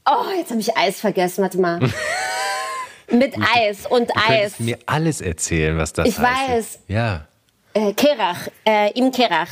Oh, 0.10 0.32
jetzt 0.38 0.51
habe 0.51 0.62
ich 0.62 0.77
Eis 0.77 1.01
vergessen. 1.01 1.41
Warte 1.44 1.60
mal. 1.60 1.79
Mit 3.12 3.36
Eis 3.56 3.86
und 3.88 4.10
Du 4.10 4.13
Eis. 4.29 4.58
mir 4.58 4.77
alles 4.86 5.20
erzählen, 5.20 5.77
was 5.77 5.91
das 5.91 6.08
Ich 6.08 6.17
heißt. 6.17 6.50
weiß. 6.50 6.79
Ja. 6.88 7.27
Äh, 7.74 7.91
Kerach, 7.91 8.48
äh, 8.65 8.91
im 8.98 9.12
Kerach. 9.12 9.50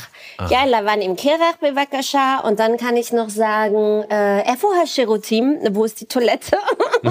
Ja, 0.48 0.64
la 0.64 0.82
waren 0.84 1.02
im 1.02 1.14
Kerach 1.14 1.56
bevakasha 1.60 2.40
und 2.40 2.58
dann 2.58 2.78
kann 2.78 2.96
ich 2.96 3.12
noch 3.12 3.28
sagen, 3.28 4.02
äh, 4.10 4.40
Erfoha 4.44 4.86
Sherutim, 4.86 5.58
wo 5.72 5.84
ist 5.84 6.00
die 6.00 6.06
Toilette? 6.06 6.56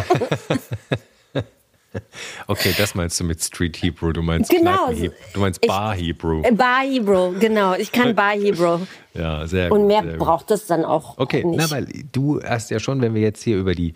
Okay, 2.48 2.74
das 2.78 2.96
meinst 2.96 3.20
du 3.20 3.24
mit 3.24 3.44
Street 3.44 3.78
Hebrew. 3.82 4.12
Du 4.12 4.22
meinst 4.22 4.50
Genau. 4.52 4.88
Kneipen- 4.90 5.12
Du 5.34 5.40
meinst 5.40 5.60
Ich- 5.64 5.68
Bar 5.68 5.96
Hebrew. 5.96 6.42
Äh, 6.44 6.52
Bar 6.52 6.82
Hebrew, 6.84 7.34
genau. 7.40 7.74
Ich 7.76 7.92
kann 7.92 8.16
Bar 8.16 8.32
Hebrew. 8.34 8.80
Ja, 9.14 9.48
sehr 9.48 9.70
gut. 9.70 9.80
Und 9.80 9.88
mehr 9.88 10.04
gut. 10.04 10.18
braucht 10.18 10.52
es 10.52 10.66
dann 10.68 10.84
auch 10.86 11.18
Okay, 11.18 11.44
nicht. 11.44 11.58
na, 11.58 11.72
weil 11.72 11.88
du 12.12 12.42
hast 12.44 12.70
ja 12.72 12.80
schon, 12.80 13.02
wenn 13.02 13.14
wir 13.14 13.22
jetzt 13.22 13.44
hier 13.44 13.58
über 13.58 13.74
die 13.74 13.94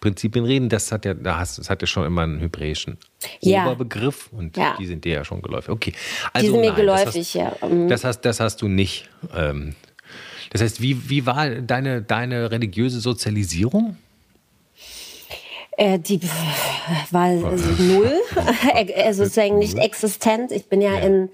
Prinzipien 0.00 0.44
reden, 0.44 0.68
das 0.68 0.90
hat 0.90 1.04
ja, 1.04 1.14
das 1.14 1.68
hat 1.70 1.80
ja 1.82 1.86
schon 1.86 2.04
immer 2.06 2.22
einen 2.22 2.40
hebräischen 2.40 2.96
Ja. 3.40 3.66
Oberbegriff 3.66 4.30
und 4.32 4.56
Ja. 4.56 4.74
die 4.78 4.86
sind 4.86 5.04
dir 5.04 5.12
ja 5.14 5.24
schon 5.24 5.42
geläufig. 5.42 5.70
Okay, 5.70 5.92
also 6.32 6.50
sind 6.52 6.60
mir 6.60 6.68
nein, 6.68 6.76
geläufig, 6.76 7.32
das 7.32 7.34
ja. 7.34 7.52
hast, 7.60 7.70
Mhm. 7.70 7.88
Das 7.88 8.02
hast, 8.04 8.20
das 8.22 8.40
hast 8.40 8.62
du 8.62 8.68
nicht. 8.68 9.08
Ähm, 9.36 9.74
das 10.50 10.60
heißt, 10.62 10.80
wie, 10.82 11.08
wie 11.08 11.24
war 11.26 11.48
deine, 11.50 12.02
deine 12.02 12.50
religiöse 12.50 12.98
Sozialisierung? 13.00 13.96
Äh, 15.76 15.98
die 15.98 16.20
war 17.10 17.24
also 17.24 17.82
null, 17.82 18.20
äh, 18.74 19.12
sozusagen 19.12 19.58
nicht 19.58 19.78
existent. 19.78 20.52
Ich 20.52 20.66
bin 20.66 20.82
ja, 20.82 20.98
in 20.98 21.30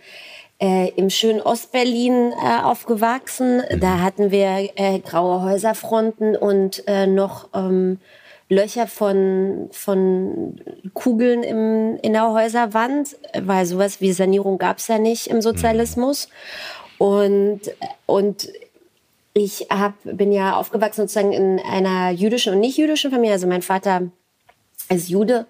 äh, 0.61 0.91
im 0.97 1.11
schönen 1.11 1.41
Ostberlin 1.41 2.33
äh, 2.33 2.63
aufgewachsen. 2.63 3.63
Da 3.81 4.01
hatten 4.01 4.31
wir 4.31 4.71
äh, 4.77 4.99
graue 5.01 5.43
Häuserfronten 5.43 6.37
und 6.37 6.87
äh, 6.87 7.07
noch 7.07 7.49
ähm, 7.55 7.99
Löcher 8.49 8.87
von, 8.87 9.69
von 9.73 10.59
Kugeln 10.95 11.43
im, 11.43 11.99
in 12.03 12.13
der 12.15 12.33
Häuserwand, 12.33 13.17
weil 13.41 13.67
sowas 13.67 14.01
wie 14.01 14.13
Sanierung 14.13 14.59
gab 14.59 14.79
es 14.79 14.89
ja 14.89 14.99
nicht 14.99 15.27
im 15.27 15.43
Sozialismus. 15.43 16.29
Und, 16.97 17.61
und 18.07 18.49
ich 19.35 19.67
hab, 19.71 19.95
bin 20.03 20.33
ja 20.33 20.57
aufgewachsen 20.57 21.03
sozusagen 21.03 21.33
in 21.33 21.61
einer 21.61 22.11
jüdischen 22.11 22.55
und 22.55 22.61
nicht 22.61 22.79
jüdischen 22.79 23.11
Familie. 23.11 23.35
Also 23.35 23.47
mein 23.47 23.63
Vater 23.63 24.03
ist 24.89 25.09
Jude 25.09 25.47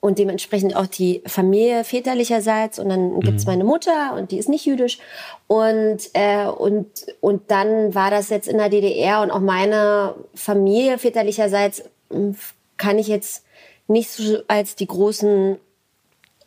und 0.00 0.18
dementsprechend 0.18 0.76
auch 0.76 0.86
die 0.86 1.22
Familie 1.26 1.84
väterlicherseits. 1.84 2.78
Und 2.78 2.88
dann 2.88 3.20
gibt's 3.20 3.46
meine 3.46 3.64
Mutter 3.64 4.14
und 4.14 4.30
die 4.30 4.38
ist 4.38 4.48
nicht 4.48 4.66
jüdisch. 4.66 4.98
Und, 5.46 6.10
äh, 6.14 6.46
und, 6.46 6.88
und 7.20 7.50
dann 7.50 7.94
war 7.94 8.10
das 8.10 8.28
jetzt 8.28 8.48
in 8.48 8.58
der 8.58 8.68
DDR 8.68 9.22
und 9.22 9.30
auch 9.30 9.40
meine 9.40 10.14
Familie 10.34 10.98
väterlicherseits 10.98 11.84
mh, 12.10 12.34
kann 12.76 12.98
ich 12.98 13.08
jetzt 13.08 13.44
nicht 13.88 14.10
so 14.10 14.38
als 14.48 14.74
die 14.74 14.86
großen 14.86 15.58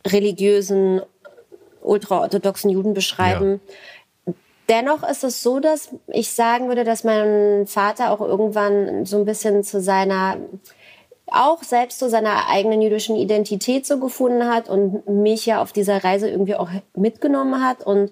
religiösen, 0.05 1.01
ultraorthodoxen 1.81 2.69
Juden 2.69 2.93
beschreiben. 2.93 3.61
Dennoch 4.67 5.07
ist 5.07 5.23
es 5.23 5.43
so, 5.43 5.59
dass 5.59 5.89
ich 6.07 6.31
sagen 6.31 6.67
würde, 6.67 6.83
dass 6.83 7.03
mein 7.03 7.67
Vater 7.67 8.11
auch 8.11 8.21
irgendwann 8.21 9.05
so 9.05 9.17
ein 9.19 9.25
bisschen 9.25 9.63
zu 9.63 9.79
seiner, 9.79 10.37
auch 11.27 11.63
selbst 11.63 11.99
zu 11.99 12.09
seiner 12.09 12.49
eigenen 12.49 12.81
jüdischen 12.81 13.15
Identität 13.15 13.85
so 13.85 13.99
gefunden 13.99 14.47
hat 14.47 14.69
und 14.69 15.07
mich 15.07 15.45
ja 15.45 15.61
auf 15.61 15.71
dieser 15.71 16.03
Reise 16.03 16.29
irgendwie 16.29 16.55
auch 16.55 16.69
mitgenommen 16.95 17.63
hat. 17.63 17.85
Und 17.85 18.11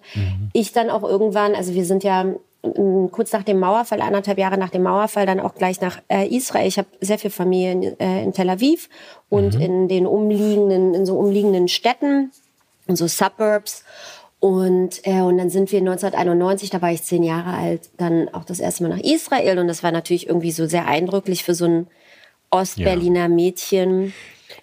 ich 0.53 0.72
dann 0.72 0.89
auch 0.89 1.03
irgendwann, 1.03 1.55
also 1.55 1.74
wir 1.74 1.86
sind 1.86 2.03
ja 2.03 2.25
ähm, 2.63 3.10
kurz 3.12 3.32
nach 3.32 3.43
dem 3.43 3.60
Mauerfall, 3.60 4.01
anderthalb 4.01 4.38
Jahre 4.38 4.58
nach 4.58 4.70
dem 4.70 4.84
Mauerfall, 4.84 5.25
dann 5.25 5.39
auch 5.39 5.53
gleich 5.55 5.79
nach 5.82 6.01
äh, 6.08 6.27
Israel. 6.27 6.67
Ich 6.67 6.77
habe 6.77 6.88
sehr 7.01 7.20
viel 7.20 7.29
Familie 7.29 7.72
in, 7.72 8.00
äh, 8.00 8.24
in 8.24 8.34
Tel 8.34 8.50
Aviv 8.50 8.89
und 9.29 9.55
in 9.55 9.88
den 9.88 10.08
umliegenden, 10.08 10.93
in 10.93 11.05
so 11.05 11.17
umliegenden 11.17 11.67
Städten, 11.67 12.32
in 12.88 12.96
so 12.96 13.08
Suburbs. 13.08 13.84
Und, 14.39 15.05
äh, 15.08 15.22
und 15.22 15.38
dann 15.38 15.50
sind 15.50 15.72
wir 15.72 15.79
1991, 15.79 16.70
da 16.70 16.82
war 16.82 16.91
ich 16.91 17.03
zehn 17.03 17.24
Jahre 17.24 17.53
alt, 17.53 17.89
dann 17.98 18.27
auch 18.34 18.43
das 18.43 18.60
erste 18.60 18.84
Mal 18.84 18.89
nach 18.89 19.03
Israel. 19.03 19.60
Und 19.60 19.67
das 19.67 19.84
war 19.84 19.91
natürlich 19.91 20.27
irgendwie 20.27 20.51
so 20.51 20.65
sehr 20.65 20.86
eindrücklich 20.86 21.43
für 21.43 21.55
so 21.55 21.65
ein 21.65 21.88
Ostberliner 22.54 23.30
Mädchen. 23.30 24.14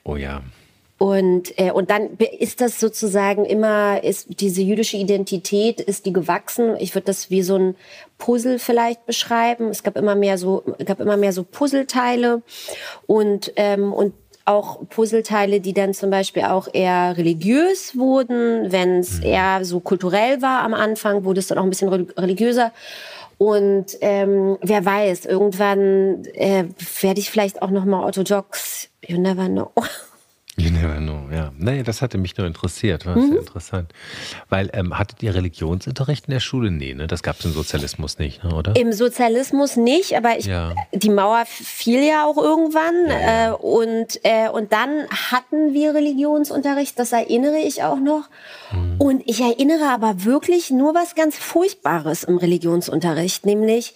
Oh 0.05 0.17
ja. 0.17 0.43
Und, 0.99 1.59
äh, 1.59 1.71
und 1.71 1.89
dann 1.89 2.19
ist 2.39 2.61
das 2.61 2.79
sozusagen 2.79 3.47
immer, 3.47 4.05
ist 4.05 4.41
diese 4.41 4.61
jüdische 4.61 4.99
Identität, 4.99 5.81
ist 5.81 6.05
die 6.05 6.13
gewachsen. 6.13 6.77
Ich 6.79 6.95
würde 6.95 7.07
das 7.07 7.31
wie 7.31 7.43
so 7.43 7.57
ein 7.57 7.75
Puzzle 8.19 8.59
vielleicht 8.59 9.07
beschreiben. 9.07 9.69
Es 9.69 9.83
gab 9.83 9.97
immer 9.97 10.15
mehr 10.15 10.37
so, 10.37 10.63
gab 10.85 11.01
immer 11.01 11.17
mehr 11.17 11.33
so 11.33 11.43
Puzzleteile 11.43 12.43
und, 13.07 13.53
ähm, 13.57 13.95
und 13.95 14.13
auch 14.45 14.81
Puzzleteile, 14.91 15.61
die 15.61 15.73
dann 15.73 15.95
zum 15.95 16.11
Beispiel 16.11 16.43
auch 16.43 16.69
eher 16.71 17.17
religiös 17.17 17.97
wurden. 17.97 18.71
Wenn 18.71 18.99
es 18.99 19.21
eher 19.21 19.65
so 19.65 19.81
kulturell 19.81 20.43
war 20.43 20.63
am 20.63 20.75
Anfang, 20.75 21.25
wurde 21.25 21.41
es 21.41 21.47
dann 21.47 21.57
auch 21.57 21.63
ein 21.63 21.71
bisschen 21.71 21.89
reli- 21.89 22.21
religiöser. 22.21 22.73
Und 23.43 23.97
ähm, 24.03 24.59
wer 24.61 24.85
weiß, 24.85 25.25
irgendwann 25.25 26.27
äh, 26.35 26.67
werde 27.01 27.21
ich 27.21 27.31
vielleicht 27.31 27.63
auch 27.63 27.71
noch 27.71 27.87
mal 27.87 28.05
orthodox. 28.05 28.91
You 29.07 29.19
never 29.19 29.49
know. 29.49 29.73
You 30.61 30.71
never 30.71 30.97
know, 30.99 31.29
ja. 31.35 31.53
Nee, 31.57 31.83
das 31.83 32.03
hatte 32.03 32.19
mich 32.19 32.37
nur 32.37 32.47
interessiert. 32.47 33.07
War 33.07 33.17
Mhm. 33.17 33.31
sehr 33.31 33.39
interessant. 33.41 33.93
Weil, 34.49 34.69
ähm, 34.75 34.99
hattet 34.99 35.23
ihr 35.23 35.35
Religionsunterricht 35.35 36.27
in 36.27 36.33
der 36.33 36.41
Schule? 36.41 36.71
Nee, 36.71 36.93
ne? 36.95 37.07
Das 37.07 37.23
gab 37.23 37.39
es 37.39 37.45
im 37.47 37.53
Sozialismus 37.53 38.19
nicht, 38.19 38.45
ne, 38.45 38.55
oder? 38.55 38.77
Im 38.77 38.93
Sozialismus 38.93 39.77
nicht, 39.77 40.17
aber 40.17 40.39
ich, 40.39 40.45
Ja. 40.47 40.75
die 40.93 41.09
Mauer 41.09 41.45
fiel 41.47 42.03
ja 42.05 42.27
auch 42.27 42.37
irgendwann. 42.37 43.07
Ja. 43.09 43.49
Äh, 43.49 43.53
und, 43.53 44.21
äh, 44.25 44.49
und 44.51 44.73
dann 44.73 45.07
hatten 45.31 45.73
wir 45.73 45.95
Religionsunterricht, 45.95 46.99
das 46.99 47.13
erinnere 47.13 47.59
ich 47.59 47.83
auch 47.83 47.99
noch. 47.99 48.29
Mhm. 48.73 48.97
Und 49.01 49.23
ich 49.27 49.41
erinnere 49.41 49.89
aber 49.89 50.25
wirklich 50.25 50.71
nur 50.71 50.95
was 50.95 51.15
ganz 51.15 51.37
Furchtbares 51.37 52.25
im 52.25 52.37
Religionsunterricht, 52.37 53.47
nämlich 53.47 53.95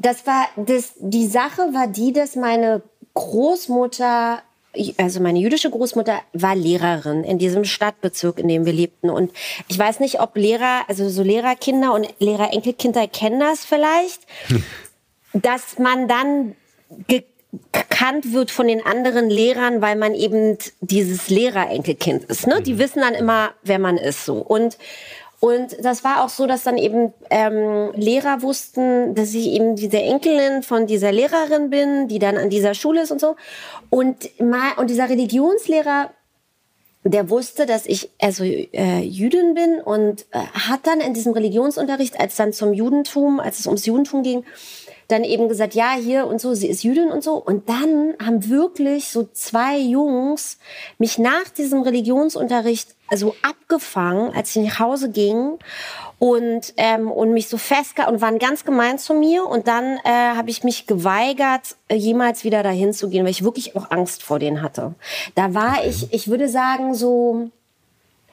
das 0.00 0.26
war 0.26 0.46
das, 0.56 0.92
die 0.98 1.26
Sache 1.26 1.62
war 1.72 1.86
die, 1.88 2.12
dass 2.12 2.36
meine 2.36 2.82
Großmutter, 3.14 4.42
also 4.98 5.20
meine 5.20 5.38
jüdische 5.38 5.70
Großmutter 5.70 6.20
war 6.32 6.54
Lehrerin 6.54 7.24
in 7.24 7.38
diesem 7.38 7.64
Stadtbezirk, 7.64 8.38
in 8.38 8.48
dem 8.48 8.66
wir 8.66 8.72
lebten. 8.72 9.10
Und 9.10 9.32
ich 9.68 9.78
weiß 9.78 10.00
nicht, 10.00 10.20
ob 10.20 10.36
Lehrer, 10.36 10.82
also 10.88 11.08
so 11.08 11.22
Lehrerkinder 11.22 11.94
und 11.94 12.08
Lehrerenkelkinder 12.18 13.08
kennen 13.08 13.40
das 13.40 13.64
vielleicht, 13.64 14.20
dass 15.32 15.78
man 15.78 16.08
dann 16.08 16.54
ge 17.06 17.24
gekannt 17.72 18.34
wird 18.34 18.50
von 18.50 18.68
den 18.68 18.84
anderen 18.84 19.30
Lehrern, 19.30 19.80
weil 19.80 19.96
man 19.96 20.14
eben 20.14 20.58
dieses 20.80 21.30
Lehrerenkelkind 21.30 22.24
ist. 22.24 22.46
Ne? 22.46 22.60
Die 22.60 22.78
wissen 22.78 23.00
dann 23.00 23.14
immer, 23.14 23.52
wer 23.62 23.78
man 23.78 23.96
ist 23.96 24.26
so. 24.26 24.34
Und 24.34 24.76
und 25.40 25.76
das 25.84 26.02
war 26.02 26.24
auch 26.24 26.28
so, 26.30 26.46
dass 26.46 26.64
dann 26.64 26.78
eben 26.78 27.12
ähm, 27.30 27.92
Lehrer 27.94 28.42
wussten, 28.42 29.14
dass 29.14 29.34
ich 29.34 29.46
eben 29.48 29.76
diese 29.76 29.98
Enkelin 29.98 30.64
von 30.64 30.86
dieser 30.86 31.12
Lehrerin 31.12 31.70
bin, 31.70 32.08
die 32.08 32.18
dann 32.18 32.36
an 32.36 32.50
dieser 32.50 32.74
Schule 32.74 33.02
ist 33.02 33.12
und 33.12 33.20
so. 33.20 33.36
Und, 33.88 34.40
mal, 34.40 34.72
und 34.78 34.90
dieser 34.90 35.08
Religionslehrer, 35.08 36.10
der 37.04 37.30
wusste, 37.30 37.66
dass 37.66 37.86
ich 37.86 38.10
also 38.20 38.42
äh, 38.42 39.00
Jüdin 39.00 39.54
bin 39.54 39.80
und 39.80 40.26
äh, 40.32 40.38
hat 40.38 40.80
dann 40.88 41.00
in 41.00 41.14
diesem 41.14 41.32
Religionsunterricht, 41.32 42.18
als 42.18 42.34
dann 42.34 42.52
zum 42.52 42.72
Judentum, 42.72 43.38
als 43.38 43.60
es 43.60 43.66
ums 43.66 43.86
Judentum 43.86 44.24
ging, 44.24 44.44
dann 45.08 45.24
eben 45.24 45.48
gesagt, 45.48 45.74
ja, 45.74 45.94
hier 45.94 46.26
und 46.26 46.38
so, 46.38 46.54
sie 46.54 46.68
ist 46.68 46.84
Jüdin 46.84 47.10
und 47.10 47.24
so. 47.24 47.34
Und 47.34 47.68
dann 47.68 48.14
haben 48.22 48.48
wirklich 48.50 49.08
so 49.08 49.26
zwei 49.32 49.78
Jungs 49.78 50.58
mich 50.98 51.18
nach 51.18 51.48
diesem 51.56 51.80
Religionsunterricht 51.80 52.94
so 53.14 53.34
abgefangen, 53.40 54.34
als 54.34 54.54
ich 54.54 54.62
nach 54.62 54.78
Hause 54.78 55.10
ging 55.10 55.58
und, 56.18 56.74
ähm, 56.76 57.10
und 57.10 57.32
mich 57.32 57.48
so 57.48 57.56
festge 57.56 58.06
und 58.06 58.20
waren 58.20 58.38
ganz 58.38 58.66
gemein 58.66 58.98
zu 58.98 59.14
mir. 59.14 59.46
Und 59.46 59.66
dann 59.66 59.98
äh, 60.04 60.10
habe 60.36 60.50
ich 60.50 60.62
mich 60.62 60.86
geweigert, 60.86 61.76
äh, 61.88 61.94
jemals 61.94 62.44
wieder 62.44 62.62
dahin 62.62 62.92
zu 62.92 63.08
gehen, 63.08 63.24
weil 63.24 63.30
ich 63.30 63.44
wirklich 63.44 63.76
auch 63.76 63.90
Angst 63.90 64.22
vor 64.22 64.38
denen 64.38 64.60
hatte. 64.60 64.94
Da 65.34 65.54
war 65.54 65.86
ich, 65.86 66.12
ich 66.12 66.28
würde 66.28 66.50
sagen, 66.50 66.92
so, 66.92 67.48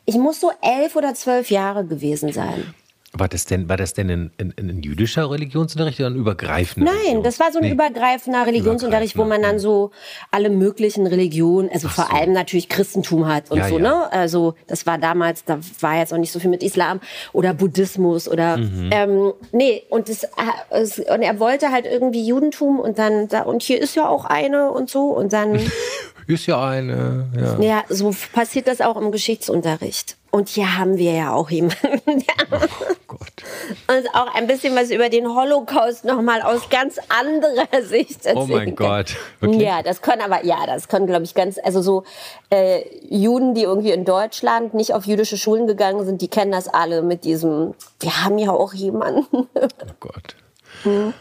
ich 0.05 0.15
muss 0.15 0.41
so 0.41 0.51
elf 0.61 0.97
oder 0.97 1.13
zwölf 1.15 1.49
Jahre 1.49 1.85
gewesen 1.85 2.33
sein. 2.33 2.75
War 3.17 3.27
das 3.29 3.45
denn, 3.45 3.69
war 3.69 3.77
das 3.77 3.93
denn 3.93 4.09
ein, 4.09 4.31
ein, 4.39 4.53
ein 4.57 4.81
jüdischer 4.83 5.29
Religionsunterricht 5.31 5.99
oder 6.01 6.09
ein 6.09 6.15
übergreifender? 6.15 6.91
Nein, 7.05 7.23
das 7.23 7.39
war 7.39 7.51
so 7.51 7.59
ein 7.59 7.65
Nee. 7.65 7.71
übergreifender 7.71 8.45
Religionsunterricht, 8.45 9.17
wo 9.17 9.23
man 9.23 9.41
dann 9.41 9.57
so 9.59 9.91
alle 10.31 10.49
möglichen 10.49 11.07
Religionen, 11.07 11.69
also 11.71 11.87
vor 11.87 12.13
allem 12.13 12.33
natürlich 12.33 12.67
Christentum 12.67 13.27
hat 13.27 13.51
und 13.51 13.57
Ja, 13.59 13.69
so, 13.69 13.77
ja. 13.79 13.83
ne? 13.83 14.11
Also 14.11 14.55
das 14.67 14.85
war 14.85 14.97
damals, 14.97 15.45
da 15.45 15.59
war 15.79 15.97
jetzt 15.97 16.13
auch 16.13 16.17
nicht 16.17 16.31
so 16.31 16.39
viel 16.39 16.49
mit 16.49 16.61
Islam 16.63 16.99
oder 17.31 17.53
Buddhismus 17.53 18.27
oder 18.27 18.57
Mhm. 18.57 18.89
ähm, 18.91 19.33
nee, 19.51 19.83
und 19.89 20.09
das, 20.09 20.27
und 20.73 21.21
er 21.21 21.39
wollte 21.39 21.71
halt 21.71 21.85
irgendwie 21.85 22.25
Judentum 22.27 22.79
und 22.79 22.99
dann 22.99 23.27
da 23.29 23.43
und 23.43 23.63
hier 23.63 23.81
ist 23.81 23.95
ja 23.95 24.07
auch 24.09 24.25
eine 24.25 24.71
und 24.71 24.89
so 24.89 25.05
und 25.07 25.31
dann 25.33 25.57
ist 26.27 26.45
ja 26.47 26.63
eine. 26.67 27.27
Ja. 27.37 27.59
ja, 27.59 27.83
so 27.89 28.13
passiert 28.33 28.67
das 28.67 28.81
auch 28.81 28.97
im 28.97 29.11
Geschichtsunterricht. 29.11 30.17
Und 30.31 30.49
hier 30.49 30.77
haben 30.77 30.97
wir 30.97 31.13
ja 31.13 31.33
auch 31.33 31.49
jemanden, 31.49 31.77
der 32.05 32.59
oh 32.59 32.93
Gott. 33.07 33.43
uns 33.87 34.05
auch 34.13 34.35
ein 34.35 34.47
bisschen 34.47 34.75
was 34.75 34.91
über 34.91 35.07
den 35.07 35.27
Holocaust 35.33 36.03
nochmal 36.03 36.41
aus 36.41 36.67
ganz 36.69 36.97
anderer 37.07 37.81
Sicht 37.83 38.25
erzählen 38.25 38.37
Oh 38.37 38.45
mein 38.47 38.75
Gott. 38.75 39.15
Wirklich? 39.39 39.61
Ja, 39.61 39.81
das 39.81 40.01
können 40.01 40.21
aber, 40.21 40.43
ja, 40.43 40.65
das 40.65 40.89
können, 40.89 41.07
glaube 41.07 41.23
ich, 41.23 41.35
ganz, 41.35 41.57
also 41.63 41.81
so 41.81 42.03
äh, 42.49 42.81
Juden, 43.09 43.53
die 43.53 43.63
irgendwie 43.63 43.91
in 43.91 44.03
Deutschland 44.03 44.73
nicht 44.73 44.93
auf 44.93 45.05
jüdische 45.05 45.37
Schulen 45.37 45.67
gegangen 45.67 46.03
sind, 46.03 46.21
die 46.21 46.27
kennen 46.27 46.51
das 46.51 46.67
alle 46.67 47.01
mit 47.01 47.23
diesem, 47.23 47.73
wir 48.01 48.25
haben 48.25 48.37
ja 48.37 48.49
auch 48.51 48.73
jemanden. 48.73 49.47
oh 49.53 49.67
Gott. 50.01 50.35
Hm. 50.83 51.13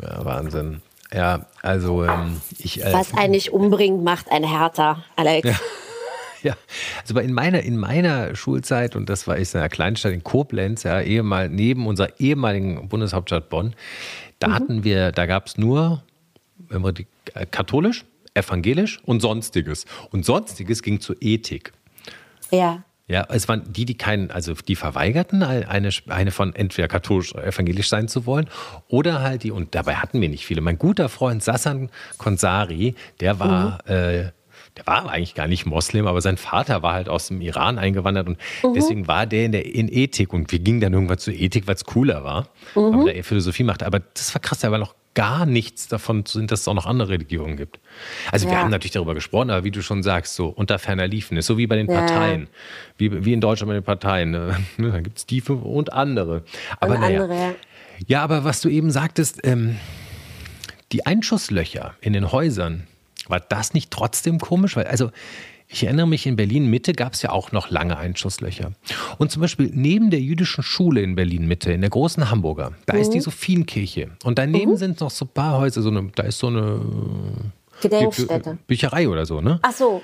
Ja, 0.00 0.24
Wahnsinn. 0.24 0.80
Ja, 1.14 1.46
also 1.62 2.04
ähm, 2.04 2.40
ich. 2.58 2.84
Äh, 2.84 2.92
Was 2.92 3.14
eigentlich 3.14 3.52
umbringt, 3.52 4.02
macht 4.02 4.30
ein 4.30 4.44
härter, 4.44 5.04
Alex. 5.16 5.48
Ja. 5.48 5.56
Ja, 6.42 6.58
also 7.00 7.18
in 7.20 7.32
meiner, 7.32 7.62
in 7.62 7.78
meiner 7.78 8.36
Schulzeit, 8.36 8.96
und 8.96 9.08
das 9.08 9.26
war 9.26 9.38
ich 9.38 9.54
in 9.54 9.60
einer 9.60 9.70
Kleinstadt 9.70 10.12
in 10.12 10.22
Koblenz, 10.22 10.82
ja, 10.82 11.00
ehemal, 11.00 11.48
neben 11.48 11.86
unserer 11.86 12.20
ehemaligen 12.20 12.86
Bundeshauptstadt 12.90 13.48
Bonn, 13.48 13.74
da 14.40 14.48
mhm. 14.48 14.52
hatten 14.52 14.84
wir, 14.84 15.10
da 15.10 15.24
gab 15.24 15.46
es 15.46 15.56
nur 15.56 16.02
die, 16.68 17.06
äh, 17.32 17.46
katholisch, 17.46 18.04
evangelisch 18.34 19.00
und 19.06 19.20
sonstiges. 19.20 19.86
Und 20.10 20.26
sonstiges 20.26 20.82
ging 20.82 21.00
zur 21.00 21.16
Ethik. 21.20 21.72
Ja. 22.50 22.82
Ja, 23.06 23.26
es 23.28 23.48
waren 23.48 23.70
die, 23.70 23.84
die 23.84 23.98
keinen, 23.98 24.30
also 24.30 24.54
die 24.54 24.76
verweigerten, 24.76 25.42
eine, 25.42 25.90
eine 26.08 26.30
von 26.30 26.54
entweder 26.54 26.88
katholisch 26.88 27.34
oder 27.34 27.46
evangelisch 27.46 27.88
sein 27.88 28.08
zu 28.08 28.24
wollen, 28.24 28.48
oder 28.88 29.20
halt 29.20 29.42
die, 29.42 29.50
und 29.50 29.74
dabei 29.74 29.96
hatten 29.96 30.22
wir 30.22 30.28
nicht 30.30 30.46
viele. 30.46 30.62
Mein 30.62 30.78
guter 30.78 31.10
Freund 31.10 31.42
Sassan 31.42 31.90
Konsari, 32.16 32.94
der 33.20 33.38
war 33.38 33.80
mhm. 33.86 33.92
äh, 33.92 34.30
der 34.76 34.86
war 34.86 35.08
eigentlich 35.08 35.34
gar 35.34 35.46
nicht 35.46 35.66
Moslem, 35.66 36.06
aber 36.06 36.20
sein 36.20 36.36
Vater 36.36 36.82
war 36.82 36.94
halt 36.94 37.08
aus 37.08 37.28
dem 37.28 37.40
Iran 37.40 37.78
eingewandert 37.78 38.26
und 38.26 38.38
mhm. 38.62 38.74
deswegen 38.74 39.06
war 39.06 39.26
der 39.26 39.44
in, 39.44 39.52
der 39.52 39.72
in 39.72 39.88
Ethik 39.88 40.32
und 40.32 40.50
wir 40.50 40.58
gingen 40.58 40.80
dann 40.80 40.92
irgendwann 40.92 41.18
zu 41.18 41.30
Ethik, 41.30 41.66
weil 41.66 41.76
es 41.76 41.84
cooler 41.84 42.24
war, 42.24 42.48
mhm. 42.74 42.94
aber 42.94 43.12
der 43.12 43.22
Philosophie 43.22 43.62
machte. 43.62 43.86
Aber 43.86 44.00
das 44.00 44.34
war 44.34 44.40
krass, 44.40 44.60
da 44.60 44.70
war 44.72 44.78
noch 44.78 44.94
gar 45.14 45.46
nichts 45.46 45.88
davon 45.88 46.24
zu 46.24 46.38
sind, 46.38 46.50
dass 46.50 46.62
es 46.62 46.68
auch 46.68 46.74
noch 46.74 46.86
andere 46.86 47.10
Religionen 47.10 47.56
gibt. 47.56 47.78
Also 48.32 48.46
ja. 48.46 48.52
wir 48.52 48.58
haben 48.58 48.70
natürlich 48.70 48.92
darüber 48.92 49.14
gesprochen, 49.14 49.50
aber 49.50 49.64
wie 49.64 49.70
du 49.70 49.82
schon 49.82 50.02
sagst, 50.02 50.34
so 50.34 50.48
unter 50.48 50.78
ferner 50.78 51.06
Liefen 51.06 51.36
ist 51.36 51.46
so 51.46 51.56
wie 51.56 51.66
bei 51.66 51.76
den 51.76 51.86
Parteien, 51.86 52.42
ja. 52.42 52.48
wie, 52.98 53.24
wie 53.24 53.32
in 53.32 53.40
Deutschland 53.40 53.68
bei 53.68 53.74
den 53.74 53.84
Parteien. 53.84 54.32
Ne? 54.32 54.56
Da 54.78 55.00
gibt 55.00 55.18
es 55.18 55.26
tiefe 55.26 55.54
und 55.54 55.92
andere. 55.92 56.42
Aber 56.80 56.94
und 56.94 57.00
naja. 57.00 57.22
andere, 57.22 57.54
ja, 58.06 58.22
aber 58.22 58.44
was 58.44 58.60
du 58.60 58.68
eben 58.68 58.90
sagtest, 58.90 59.40
ähm, 59.44 59.78
die 60.92 61.06
Einschusslöcher 61.06 61.94
in 62.00 62.12
den 62.12 62.32
Häusern, 62.32 62.86
war 63.28 63.40
das 63.40 63.74
nicht 63.74 63.90
trotzdem 63.90 64.38
komisch? 64.38 64.76
Weil, 64.76 64.86
also, 64.86 65.10
ich 65.74 65.82
erinnere 65.82 66.06
mich, 66.06 66.24
in 66.24 66.36
Berlin 66.36 66.70
Mitte 66.70 66.92
gab 66.92 67.14
es 67.14 67.22
ja 67.22 67.30
auch 67.30 67.50
noch 67.50 67.68
lange 67.68 67.96
Einschusslöcher. 67.96 68.72
Und 69.18 69.32
zum 69.32 69.42
Beispiel 69.42 69.70
neben 69.74 70.10
der 70.10 70.20
jüdischen 70.20 70.62
Schule 70.62 71.02
in 71.02 71.16
Berlin 71.16 71.48
Mitte, 71.48 71.72
in 71.72 71.80
der 71.80 71.90
großen 71.90 72.30
Hamburger, 72.30 72.72
da 72.86 72.94
mhm. 72.94 73.00
ist 73.00 73.10
die 73.10 73.20
Sophienkirche. 73.20 74.10
Und 74.22 74.38
daneben 74.38 74.72
mhm. 74.72 74.76
sind 74.76 75.00
noch 75.00 75.10
so 75.10 75.24
ein 75.24 75.32
paar 75.34 75.58
Häuser, 75.58 75.82
so 75.82 75.90
eine, 75.90 76.08
da 76.14 76.22
ist 76.22 76.38
so 76.38 76.46
eine 76.46 76.80
Gedenkstätte. 77.82 78.56
Bücherei 78.68 79.08
oder 79.08 79.26
so, 79.26 79.40
ne? 79.40 79.58
Ach 79.62 79.72
so. 79.72 80.02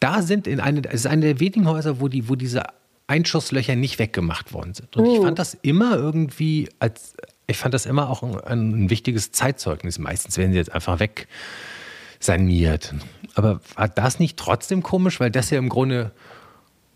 Da 0.00 0.22
sind 0.22 0.48
in 0.48 0.58
eine, 0.58 0.82
es 0.86 0.94
ist 0.94 1.06
eine 1.06 1.22
der 1.22 1.40
wenigen 1.40 1.68
Häuser, 1.68 2.00
wo, 2.00 2.08
die, 2.08 2.28
wo 2.28 2.34
diese 2.34 2.64
Einschusslöcher 3.06 3.76
nicht 3.76 4.00
weggemacht 4.00 4.52
worden 4.52 4.74
sind. 4.74 4.96
Und 4.96 5.04
mhm. 5.04 5.10
ich 5.10 5.20
fand 5.20 5.38
das 5.38 5.54
immer 5.54 5.96
irgendwie 5.96 6.68
als, 6.80 7.14
ich 7.46 7.56
fand 7.56 7.74
das 7.74 7.86
immer 7.86 8.10
auch 8.10 8.24
ein, 8.24 8.86
ein 8.86 8.90
wichtiges 8.90 9.30
Zeitzeugnis. 9.30 10.00
Meistens 10.00 10.36
werden 10.36 10.50
sie 10.50 10.58
jetzt 10.58 10.72
einfach 10.72 10.98
weg 10.98 11.28
saniert. 12.26 12.94
Aber 13.34 13.60
war 13.74 13.88
das 13.88 14.18
nicht 14.18 14.36
trotzdem 14.36 14.82
komisch, 14.82 15.20
weil 15.20 15.30
das 15.30 15.50
ja 15.50 15.58
im 15.58 15.68
Grunde, 15.68 16.12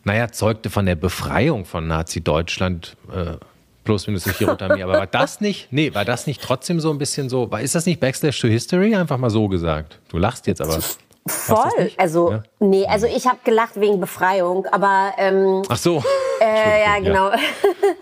naja, 0.04 0.30
zeugte 0.30 0.70
von 0.70 0.86
der 0.86 0.96
Befreiung 0.96 1.64
von 1.64 1.86
Nazi-Deutschland, 1.86 2.96
äh, 3.12 3.36
plus 3.84 4.06
minus 4.06 4.24
Hirotamir. 4.24 4.84
Aber 4.84 4.94
war 4.94 5.06
das 5.06 5.40
nicht, 5.40 5.68
nee, 5.70 5.94
war 5.94 6.04
das 6.04 6.26
nicht 6.26 6.42
trotzdem 6.42 6.80
so 6.80 6.90
ein 6.90 6.98
bisschen 6.98 7.28
so, 7.28 7.50
war, 7.50 7.60
ist 7.60 7.74
das 7.74 7.86
nicht 7.86 8.00
Backslash 8.00 8.38
to 8.38 8.48
History? 8.48 8.94
Einfach 8.94 9.18
mal 9.18 9.30
so 9.30 9.48
gesagt. 9.48 9.98
Du 10.08 10.18
lachst 10.18 10.46
jetzt 10.46 10.60
aber. 10.60 10.78
Voll. 11.26 11.90
Also, 11.96 12.32
ja? 12.32 12.42
nee, 12.60 12.86
also 12.86 13.06
ich 13.06 13.26
habe 13.26 13.38
gelacht 13.44 13.78
wegen 13.78 14.00
Befreiung, 14.00 14.66
aber. 14.66 15.12
Ähm, 15.18 15.62
Ach 15.68 15.76
so. 15.76 16.02
Äh, 16.40 16.82
ja, 16.84 16.98
genau. 16.98 17.30
Ja. 17.30 17.38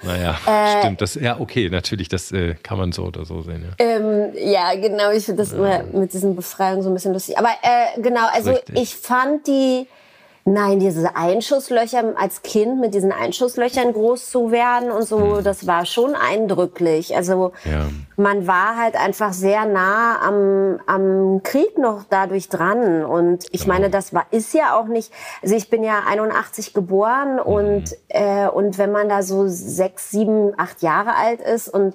Naja, 0.03 0.39
äh, 0.47 0.79
stimmt. 0.79 1.01
Das, 1.01 1.15
ja, 1.17 1.41
okay, 1.41 1.69
natürlich, 1.71 2.09
das 2.09 2.31
äh, 2.31 2.55
kann 2.63 2.79
man 2.79 2.93
so 2.93 3.05
oder 3.05 3.25
so 3.25 3.43
sehen. 3.43 3.65
Ja, 3.79 3.85
ähm, 3.85 4.33
ja 4.37 4.75
genau. 4.75 5.11
Ich 5.11 5.25
finde 5.25 5.43
das 5.43 5.53
immer 5.53 5.83
mit 5.93 6.13
diesen 6.13 6.37
Befreiungen 6.37 6.83
so 6.83 6.91
ein 6.91 6.95
bisschen 6.95 7.13
lustig. 7.13 7.37
Aber 7.37 7.51
äh, 7.63 8.01
genau, 8.01 8.29
also 8.33 8.53
Richtig. 8.53 8.79
ich 8.79 8.95
fand 8.95 9.47
die 9.47 9.89
Nein, 10.45 10.79
diese 10.79 11.15
Einschusslöcher 11.15 12.15
als 12.17 12.43
Kind 12.43 12.81
mit 12.81 12.95
diesen 12.95 13.13
Einschusslöchern 13.13 13.93
groß 13.93 14.31
zu 14.31 14.51
werden 14.51 14.91
und 14.91 15.03
so, 15.03 15.19
mhm. 15.19 15.45
das 15.45 15.67
war 15.67 15.85
schon 15.85 16.15
eindrücklich. 16.15 17.15
Also 17.15 17.53
ja. 17.65 17.87
man 18.17 18.47
war 18.47 18.77
halt 18.77 18.97
einfach 18.97 19.33
sehr 19.33 19.67
nah 19.67 20.21
am, 20.23 20.81
am 20.87 21.43
Krieg 21.43 21.77
noch 21.77 22.05
dadurch 22.09 22.49
dran. 22.49 23.05
Und 23.05 23.45
ich 23.51 23.63
genau. 23.63 23.75
meine, 23.75 23.91
das 23.91 24.15
war 24.15 24.27
ist 24.31 24.55
ja 24.55 24.79
auch 24.79 24.87
nicht. 24.87 25.13
Also 25.43 25.55
ich 25.55 25.69
bin 25.69 25.85
ja 25.85 26.05
81 26.07 26.73
geboren 26.73 27.35
mhm. 27.35 27.41
und 27.41 27.97
äh, 28.09 28.49
und 28.49 28.79
wenn 28.79 28.93
man 28.93 29.09
da 29.09 29.23
so 29.23 29.47
sechs, 29.49 30.11
sieben, 30.11 30.53
acht 30.57 30.83
Jahre 30.83 31.15
alt 31.15 31.41
ist 31.41 31.69
und 31.69 31.95